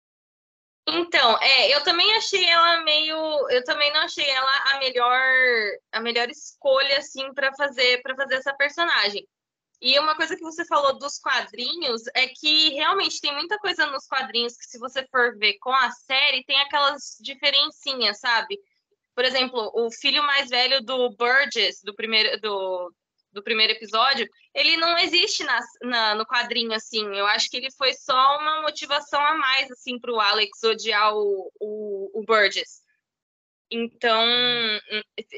Então, 0.87 1.37
é, 1.39 1.75
eu 1.75 1.83
também 1.83 2.11
achei 2.15 2.43
ela 2.45 2.81
meio, 2.81 3.15
eu 3.51 3.63
também 3.63 3.93
não 3.93 4.01
achei 4.01 4.27
ela 4.27 4.51
a 4.73 4.79
melhor, 4.79 5.21
a 5.91 5.99
melhor 5.99 6.27
escolha 6.29 6.97
assim 6.97 7.31
para 7.35 7.53
fazer, 7.53 8.01
para 8.01 8.15
fazer 8.15 8.35
essa 8.35 8.53
personagem. 8.55 9.27
E 9.79 9.97
uma 9.99 10.15
coisa 10.15 10.35
que 10.35 10.41
você 10.41 10.65
falou 10.65 10.97
dos 10.97 11.19
quadrinhos 11.19 12.01
é 12.15 12.27
que 12.27 12.69
realmente 12.69 13.21
tem 13.21 13.33
muita 13.33 13.59
coisa 13.59 13.85
nos 13.85 14.07
quadrinhos 14.07 14.57
que, 14.57 14.65
se 14.65 14.79
você 14.79 15.05
for 15.11 15.37
ver 15.37 15.59
com 15.59 15.71
a 15.71 15.91
série, 15.91 16.43
tem 16.45 16.59
aquelas 16.61 17.17
diferencinhas, 17.19 18.19
sabe? 18.19 18.59
Por 19.15 19.25
exemplo, 19.25 19.71
o 19.75 19.91
filho 19.91 20.23
mais 20.23 20.49
velho 20.49 20.81
do 20.81 21.15
Burgess, 21.15 21.81
do 21.83 21.93
primeiro, 21.95 22.39
do, 22.41 22.93
do 23.31 23.43
primeiro 23.43 23.73
episódio, 23.73 24.27
ele 24.53 24.77
não 24.77 24.97
existe 24.97 25.43
na, 25.43 25.59
na, 25.81 26.15
no 26.15 26.25
quadrinho, 26.25 26.73
assim. 26.73 27.05
Eu 27.15 27.25
acho 27.27 27.49
que 27.49 27.57
ele 27.57 27.71
foi 27.71 27.93
só 27.93 28.37
uma 28.37 28.61
motivação 28.61 29.21
a 29.21 29.35
mais, 29.37 29.71
assim, 29.71 29.99
para 29.99 30.11
o 30.11 30.19
Alex 30.19 30.63
odiar 30.63 31.15
o, 31.15 31.51
o, 31.59 32.19
o 32.19 32.23
Burgess. 32.25 32.81
Então, 33.73 34.25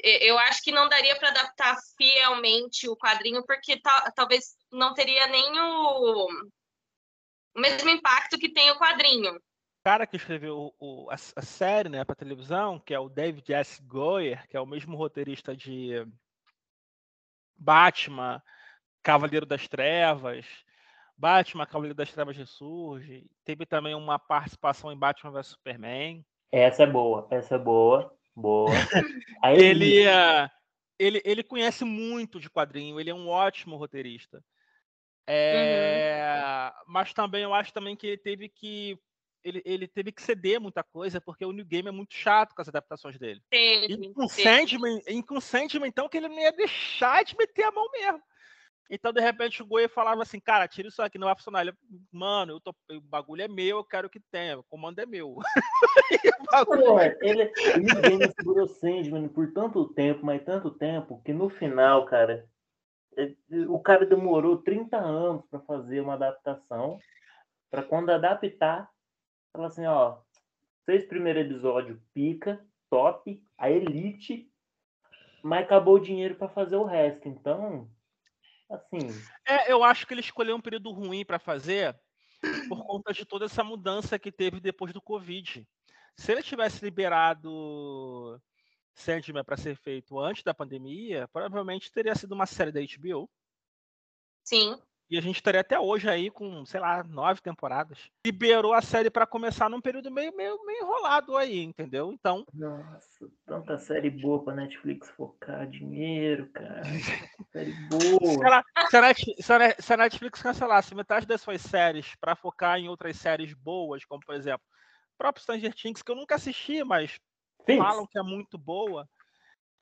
eu 0.01 0.39
acho 0.39 0.63
que 0.63 0.71
não 0.71 0.89
daria 0.89 1.15
para 1.17 1.29
adaptar 1.29 1.77
fielmente 1.95 2.89
o 2.89 2.97
quadrinho, 2.97 3.45
porque 3.45 3.79
talvez 4.15 4.55
não 4.71 4.95
teria 4.95 5.27
nem 5.27 5.51
o, 5.51 6.25
o, 6.25 7.59
mesmo 7.59 7.91
impacto 7.91 8.39
que 8.39 8.51
tem 8.51 8.71
o 8.71 8.79
quadrinho. 8.79 9.35
O 9.35 9.83
cara 9.85 10.07
que 10.07 10.15
escreveu 10.15 10.73
o, 10.79 11.11
a, 11.11 11.13
a, 11.13 11.41
série 11.43 11.89
né, 11.89 12.03
para 12.03 12.15
televisão, 12.15 12.79
que 12.79 12.93
é 12.93 12.99
o 12.99 13.09
David 13.09 13.53
S. 13.53 13.79
Goyer, 13.83 14.47
que 14.47 14.57
é 14.57 14.59
o 14.59 14.65
mesmo 14.65 14.97
roteirista 14.97 15.55
de 15.55 16.03
Batman, 17.57 18.41
Cavaleiro 19.01 19.45
das 19.45 19.67
Trevas, 19.67 20.45
Batman, 21.17 21.65
Cavaleiro 21.65 21.95
das 21.95 22.11
Trevas 22.11 22.37
ressurge, 22.37 23.25
teve 23.45 23.65
também 23.65 23.95
uma 23.95 24.17
participação 24.17 24.91
em 24.91 24.97
Batman 24.97 25.31
vs 25.31 25.47
Superman. 25.47 26.25
Essa 26.51 26.83
é 26.83 26.87
boa, 26.87 27.27
essa 27.29 27.55
é 27.55 27.59
boa. 27.59 28.13
Boa. 28.35 28.69
Aí, 29.43 29.57
ele, 29.59 30.07
uh, 30.07 30.49
ele, 30.97 31.21
ele 31.23 31.43
conhece 31.43 31.85
muito 31.85 32.39
de 32.39 32.49
quadrinho, 32.49 32.99
ele 32.99 33.09
é 33.09 33.13
um 33.13 33.29
ótimo 33.29 33.75
roteirista. 33.75 34.43
É, 35.27 36.69
uhum. 36.69 36.93
Mas 36.93 37.13
também 37.13 37.43
eu 37.43 37.53
acho 37.53 37.71
também 37.73 37.95
que 37.95 38.07
ele 38.07 38.17
teve 38.17 38.49
que 38.49 38.99
ele, 39.43 39.61
ele 39.65 39.87
teve 39.87 40.11
que 40.11 40.21
ceder 40.21 40.59
muita 40.59 40.83
coisa, 40.83 41.19
porque 41.19 41.45
o 41.45 41.51
New 41.51 41.65
Game 41.65 41.87
é 41.87 41.91
muito 41.91 42.13
chato 42.13 42.55
com 42.55 42.61
as 42.61 42.67
adaptações 42.67 43.17
dele. 43.17 43.41
Teve, 43.49 43.93
e 43.93 44.13
com 44.13 44.27
Sandman, 44.27 45.01
e 45.07 45.23
com 45.23 45.41
Sandman, 45.41 45.89
então, 45.89 46.07
que 46.07 46.17
ele 46.17 46.29
não 46.29 46.39
ia 46.39 46.51
deixar 46.51 47.23
de 47.23 47.35
meter 47.37 47.63
a 47.63 47.71
mão 47.71 47.89
mesmo. 47.91 48.21
Então, 48.89 49.11
de 49.11 49.21
repente, 49.21 49.61
o 49.61 49.65
Goiê 49.65 49.87
falava 49.87 50.21
assim, 50.21 50.39
cara, 50.39 50.67
tira 50.67 50.87
isso 50.87 51.01
aqui, 51.01 51.17
não 51.17 51.25
vai 51.25 51.35
funcionar. 51.35 51.61
Ele, 51.61 51.73
mano, 52.11 52.53
eu 52.53 52.59
tô, 52.59 52.75
o 52.91 53.01
bagulho 53.01 53.41
é 53.41 53.47
meu, 53.47 53.77
eu 53.77 53.83
quero 53.83 54.09
que 54.09 54.19
tenha, 54.31 54.59
o 54.59 54.63
comando 54.63 54.99
é 54.99 55.05
meu. 55.05 55.37
Pô, 56.65 56.99
ele, 57.21 57.51
ele 58.05 58.31
segurou 58.37 58.67
Sandman 58.67 59.27
por 59.29 59.51
tanto 59.51 59.91
tempo, 59.93 60.25
mas 60.25 60.43
tanto 60.43 60.69
tempo, 60.69 61.21
que 61.25 61.33
no 61.33 61.49
final, 61.49 62.05
cara, 62.05 62.45
o 63.67 63.79
cara 63.79 64.05
demorou 64.05 64.57
30 64.57 64.97
anos 64.97 65.43
para 65.49 65.59
fazer 65.61 66.01
uma 66.01 66.13
adaptação, 66.13 66.99
para 67.71 67.81
quando 67.81 68.11
adaptar, 68.11 68.89
falar 69.53 69.67
assim, 69.67 69.85
ó, 69.85 70.17
fez 70.85 71.05
primeiro 71.05 71.39
episódio, 71.39 72.01
pica, 72.13 72.65
top, 72.89 73.41
a 73.57 73.69
elite, 73.69 74.51
mas 75.41 75.63
acabou 75.63 75.95
o 75.95 76.01
dinheiro 76.01 76.35
para 76.35 76.49
fazer 76.49 76.75
o 76.75 76.85
resto. 76.85 77.29
Então, 77.29 77.89
Assim. 78.73 79.07
É, 79.47 79.71
eu 79.71 79.83
acho 79.83 80.07
que 80.07 80.13
ele 80.13 80.21
escolheu 80.21 80.55
um 80.55 80.61
período 80.61 80.91
ruim 80.91 81.23
para 81.23 81.37
fazer 81.37 81.95
por 82.67 82.85
conta 82.85 83.13
de 83.13 83.23
toda 83.23 83.45
essa 83.45 83.63
mudança 83.63 84.17
que 84.17 84.31
teve 84.31 84.59
depois 84.59 84.91
do 84.91 85.01
Covid. 85.01 85.65
Se 86.17 86.31
ele 86.31 86.41
tivesse 86.41 86.83
liberado 86.83 88.41
Sandman 88.95 89.43
para 89.43 89.57
ser 89.57 89.75
feito 89.75 90.19
antes 90.19 90.43
da 90.43 90.53
pandemia, 90.53 91.27
provavelmente 91.31 91.91
teria 91.91 92.15
sido 92.15 92.33
uma 92.33 92.45
série 92.45 92.71
da 92.71 92.81
HBO. 92.81 93.29
Sim. 94.43 94.77
E 95.09 95.17
a 95.17 95.21
gente 95.21 95.35
estaria 95.35 95.61
até 95.61 95.79
hoje 95.79 96.09
aí 96.09 96.31
com, 96.31 96.65
sei 96.65 96.79
lá, 96.79 97.03
nove 97.03 97.41
temporadas. 97.41 98.09
Liberou 98.25 98.73
a 98.73 98.81
série 98.81 99.09
para 99.09 99.27
começar 99.27 99.69
num 99.69 99.81
período 99.81 100.09
meio, 100.09 100.35
meio, 100.35 100.65
meio 100.65 100.83
enrolado 100.83 101.37
aí, 101.37 101.61
entendeu? 101.61 102.11
Então. 102.11 102.45
Nossa, 102.53 103.29
tanta 103.45 103.77
série 103.77 104.09
boa 104.09 104.43
pra 104.43 104.55
Netflix 104.55 105.09
focar 105.11 105.67
dinheiro, 105.67 106.49
cara. 106.51 106.81
série 107.51 107.73
boa. 107.89 108.37
Se, 108.37 108.45
ela, 108.45 108.63
se, 108.89 108.97
a 108.97 109.01
Netflix, 109.01 109.45
se, 109.85 109.93
a 109.93 109.97
Netflix, 109.97 110.41
cancelasse 110.41 110.95
metade 110.95 111.25
das 111.25 111.41
suas 111.41 111.61
séries 111.61 112.15
para 112.15 112.35
focar 112.35 112.79
em 112.79 112.89
outras 112.89 113.17
séries 113.17 113.53
boas, 113.53 114.03
como 114.05 114.21
por 114.25 114.33
exemplo, 114.35 114.65
o 115.13 115.17
próprio 115.17 115.43
Stranger 115.43 115.73
Things, 115.75 116.01
que 116.01 116.11
eu 116.11 116.15
nunca 116.15 116.35
assisti, 116.35 116.83
mas 116.83 117.19
falam 117.77 118.07
que 118.07 118.17
é 118.17 118.23
muito 118.23 118.57
boa. 118.57 119.07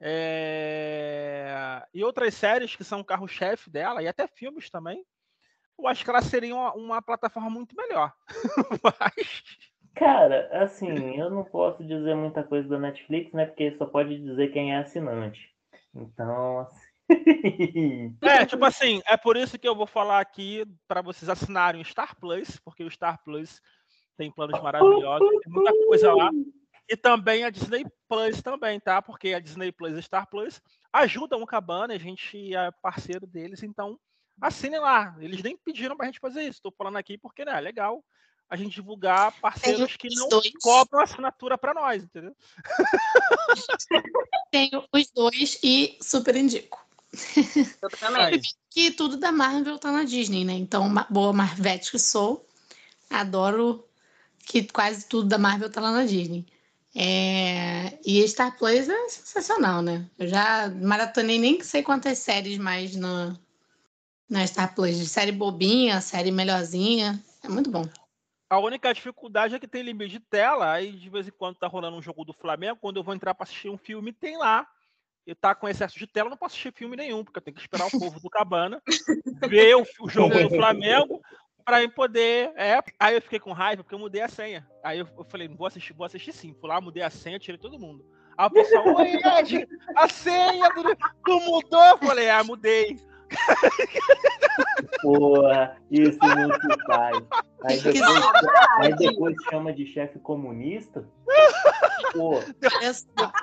É... 0.02 1.84
E 1.94 2.04
outras 2.04 2.34
séries 2.34 2.76
que 2.76 2.84
são 2.84 3.04
carro-chefe 3.04 3.70
dela, 3.70 4.02
e 4.02 4.08
até 4.08 4.28
filmes 4.28 4.70
também 4.70 5.06
eu 5.82 5.88
acho 5.88 6.04
que 6.04 6.10
ela 6.10 6.22
seria 6.22 6.56
uma, 6.56 6.74
uma 6.74 7.02
plataforma 7.02 7.50
muito 7.50 7.76
melhor. 7.76 8.14
Mas... 8.84 9.44
Cara, 9.96 10.48
assim, 10.64 11.18
eu 11.20 11.30
não 11.30 11.44
posso 11.44 11.84
dizer 11.84 12.16
muita 12.16 12.44
coisa 12.44 12.68
da 12.70 12.80
Netflix, 12.80 13.34
né? 13.34 13.46
Porque 13.46 13.76
só 13.78 13.86
pode 13.86 14.18
dizer 14.18 14.52
quem 14.54 14.74
é 14.74 14.78
assinante. 14.78 15.50
Então, 15.94 16.60
assim... 16.60 16.92
É, 18.22 18.46
tipo 18.46 18.64
assim, 18.64 19.02
é 19.06 19.18
por 19.18 19.36
isso 19.36 19.60
que 19.60 19.68
eu 19.68 19.76
vou 19.76 19.88
falar 19.88 20.22
aqui 20.22 20.66
para 20.88 21.02
vocês 21.02 21.28
assinarem 21.28 21.82
o 21.82 21.86
Star 21.86 22.16
Plus, 22.18 22.58
porque 22.64 22.84
o 22.84 22.92
Star 22.92 23.22
Plus 23.22 23.60
tem 24.16 24.32
planos 24.32 24.62
maravilhosos, 24.62 25.28
tem 25.44 25.52
muita 25.52 25.74
coisa 25.88 26.14
lá. 26.14 26.30
E 26.92 26.98
também 26.98 27.46
a 27.46 27.50
Disney 27.50 27.86
Plus 28.10 28.42
também, 28.42 28.78
tá? 28.78 29.02
Porque 29.02 29.34
a 29.34 29.40
Disney 29.40 29.72
Plus 29.72 29.98
e 29.98 30.04
Star 30.04 30.28
Plus 30.30 30.62
ajudam 30.92 31.42
o 31.42 31.48
Cabana, 31.48 31.94
a 31.94 31.98
gente 31.98 32.54
é 32.54 32.70
parceiro 32.82 33.26
deles, 33.26 33.64
então 33.64 33.98
assinem 34.42 34.82
lá. 34.82 35.16
Eles 35.22 35.42
nem 35.42 35.56
pediram 35.56 35.96
pra 35.96 36.08
gente 36.08 36.20
fazer 36.20 36.42
isso. 36.42 36.58
Estou 36.58 36.74
falando 36.78 36.98
aqui 36.98 37.18
porque 37.18 37.46
né, 37.46 37.58
é 37.58 37.62
legal 37.62 38.04
a 38.50 38.58
gente 38.58 38.74
divulgar 38.74 39.32
parceiros 39.40 39.96
que 39.96 40.14
não 40.14 40.28
dois. 40.28 40.52
cobram 40.62 41.02
assinatura 41.02 41.58
para 41.58 41.74
nós, 41.74 42.04
entendeu? 42.04 42.36
Tenho 44.52 44.84
os 44.92 45.10
dois 45.12 45.58
e 45.64 45.98
super 46.02 46.36
indico. 46.36 46.86
Eu 47.82 47.90
também. 47.90 48.42
que 48.70 48.92
tudo 48.92 49.16
da 49.16 49.32
Marvel 49.32 49.80
tá 49.80 49.94
na 49.94 50.04
Disney, 50.04 50.44
né? 50.44 50.56
Então, 50.56 50.94
boa 51.10 51.32
Marvete 51.32 51.90
que 51.90 52.00
sou, 52.00 52.46
adoro 53.10 53.88
que 54.46 54.64
quase 54.64 55.08
tudo 55.08 55.30
da 55.30 55.38
Marvel 55.38 55.72
tá 55.72 55.80
lá 55.80 55.94
na 55.94 56.06
Disney. 56.06 56.46
É... 56.96 57.98
E 58.06 58.28
Star 58.28 58.58
Plus 58.58 58.90
é 58.90 59.10
sensacional, 59.10 59.82
né? 59.82 60.06
Eu 60.20 60.28
já 60.28 60.70
maratonei 60.70 61.40
nem 61.40 61.62
sei 61.62 61.84
quantas 61.84 62.20
séries 62.20 62.58
mais 62.58 62.96
no, 62.96 63.38
na 64.30 64.46
Star 64.46 64.74
Plus, 64.76 64.96
série 65.10 65.32
bobinha, 65.32 66.02
série 66.02 66.32
melhorzinha. 66.32 67.22
É 67.44 67.50
muito 67.50 67.70
bom. 67.70 67.86
A 68.50 68.60
única 68.60 68.94
dificuldade 68.94 69.56
é 69.56 69.60
que 69.60 69.68
tem 69.68 69.82
limite 69.82 70.12
de 70.12 70.20
tela, 70.20 70.74
aí 70.74 70.92
de 70.92 71.10
vez 71.10 71.26
em 71.26 71.32
quando 71.32 71.56
tá 71.56 71.68
rolando 71.68 71.96
um 71.96 72.02
jogo 72.02 72.26
do 72.26 72.34
Flamengo, 72.34 72.80
quando 72.82 72.98
eu 72.98 73.04
vou 73.04 73.14
entrar 73.14 73.34
para 73.34 73.46
assistir 73.46 73.70
um 73.70 73.78
filme, 73.78 74.12
tem 74.12 74.38
lá. 74.38 74.68
E 75.26 75.34
tá 75.34 75.56
com 75.56 75.70
excesso 75.70 75.98
de 75.98 76.08
tela, 76.08 76.28
eu 76.28 76.32
não 76.32 76.38
posso 76.38 76.56
assistir 76.56 76.74
filme 76.74 76.98
nenhum, 76.98 77.24
porque 77.24 77.38
eu 77.38 77.42
tenho 77.42 77.56
que 77.56 77.62
esperar 77.62 77.88
o 77.88 77.92
povo 77.92 78.20
do 78.20 78.30
Cabana 78.30 78.82
ver 79.48 79.76
o, 79.78 79.86
o 80.02 80.10
jogo 80.10 80.38
do 80.38 80.50
Flamengo 80.50 81.21
para 81.64 81.88
poder. 81.90 82.52
É, 82.56 82.82
aí 83.00 83.16
eu 83.16 83.22
fiquei 83.22 83.40
com 83.40 83.52
raiva 83.52 83.84
porque 83.84 83.96
eu 83.96 84.00
mudei 84.00 84.22
a 84.22 84.28
senha. 84.28 84.68
Aí 84.84 85.00
eu, 85.00 85.08
eu 85.18 85.24
falei, 85.26 85.48
vou 85.48 85.68
assistir, 85.68 85.94
vou 85.94 86.06
assistir 86.06 86.34
sim. 86.34 86.56
Fui 86.60 86.70
lá, 86.70 86.82
mudei 86.82 87.04
a 87.04 87.10
senha, 87.10 87.40
tirei 87.40 87.58
todo 87.58 87.80
mundo. 87.80 88.06
Aí 88.38 88.48
o 88.48 88.52
pessoal, 88.52 88.96
oi, 88.96 89.14
Ed, 89.40 89.68
a 89.96 90.08
senha 90.08 90.70
do... 90.70 90.84
tu 91.26 91.40
mudou? 91.42 91.84
Eu 91.84 91.98
falei, 91.98 92.30
ah, 92.30 92.44
mudei. 92.44 92.98
Porra, 95.02 95.78
isso 95.90 96.20
não 96.20 96.52
se 96.54 96.86
faz. 96.86 97.18
Aí 97.64 97.80
depois, 97.80 98.22
aí 98.80 98.96
depois 98.96 99.36
chama 99.50 99.74
de 99.74 99.86
chefe 99.86 100.20
comunista. 100.20 101.08
Pô, 102.14 102.42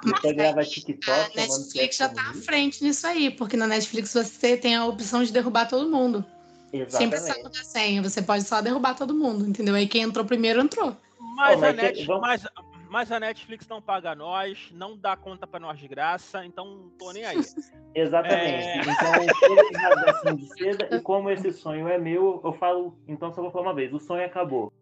você 0.03 0.33
grava 0.35 0.63
TikTok. 0.63 1.11
A 1.11 1.41
Netflix 1.41 1.97
já 1.97 2.09
tá 2.09 2.31
à 2.31 2.35
frente 2.35 2.83
nisso 2.85 3.07
aí, 3.07 3.31
porque 3.31 3.57
na 3.57 3.67
Netflix 3.67 4.13
você 4.13 4.57
tem 4.57 4.77
a 4.77 4.85
opção 4.85 5.23
de 5.23 5.33
derrubar 5.33 5.69
todo 5.69 5.91
mundo. 5.91 6.25
Exatamente. 6.73 6.97
Sem 6.97 7.11
precisar 7.11 7.37
mudar 7.43 7.65
senha, 7.65 8.03
você 8.03 8.23
pode 8.23 8.45
só 8.45 8.61
derrubar 8.61 8.95
todo 8.95 9.15
mundo, 9.15 9.47
entendeu? 9.47 9.75
Aí 9.75 9.87
quem 9.87 10.03
entrou 10.03 10.25
primeiro 10.25 10.61
entrou. 10.61 10.97
Mas, 11.19 11.55
Pô, 11.55 11.61
mas 11.61 11.63
a 11.63 11.73
Netflix, 11.73 12.07
vamos... 12.07 12.21
mas, 12.23 12.47
mas 12.91 13.13
a 13.13 13.21
Netflix 13.21 13.69
não 13.69 13.81
paga 13.81 14.15
nós, 14.15 14.69
não 14.73 14.97
dá 14.97 15.17
conta 15.17 15.47
para 15.47 15.61
nós 15.61 15.79
de 15.79 15.89
graça, 15.89 16.45
então 16.45 16.67
não 16.67 16.89
tô 16.91 17.13
nem 17.13 17.25
aí. 17.25 17.39
Exatamente. 17.95 18.45
É... 18.45 18.81
Então, 18.81 20.15
assim 20.15 20.37
de 20.37 20.47
seda, 20.57 20.97
e 20.97 21.01
como 21.01 21.31
esse 21.31 21.53
sonho 21.53 21.89
é 21.89 21.99
meu, 21.99 22.41
eu 22.45 22.53
falo, 22.53 22.97
então 23.07 23.33
só 23.33 23.41
vou 23.43 23.51
falar 23.51 23.69
uma 23.69 23.75
vez, 23.75 23.93
o 23.93 23.99
sonho 23.99 24.25
acabou. 24.25 24.73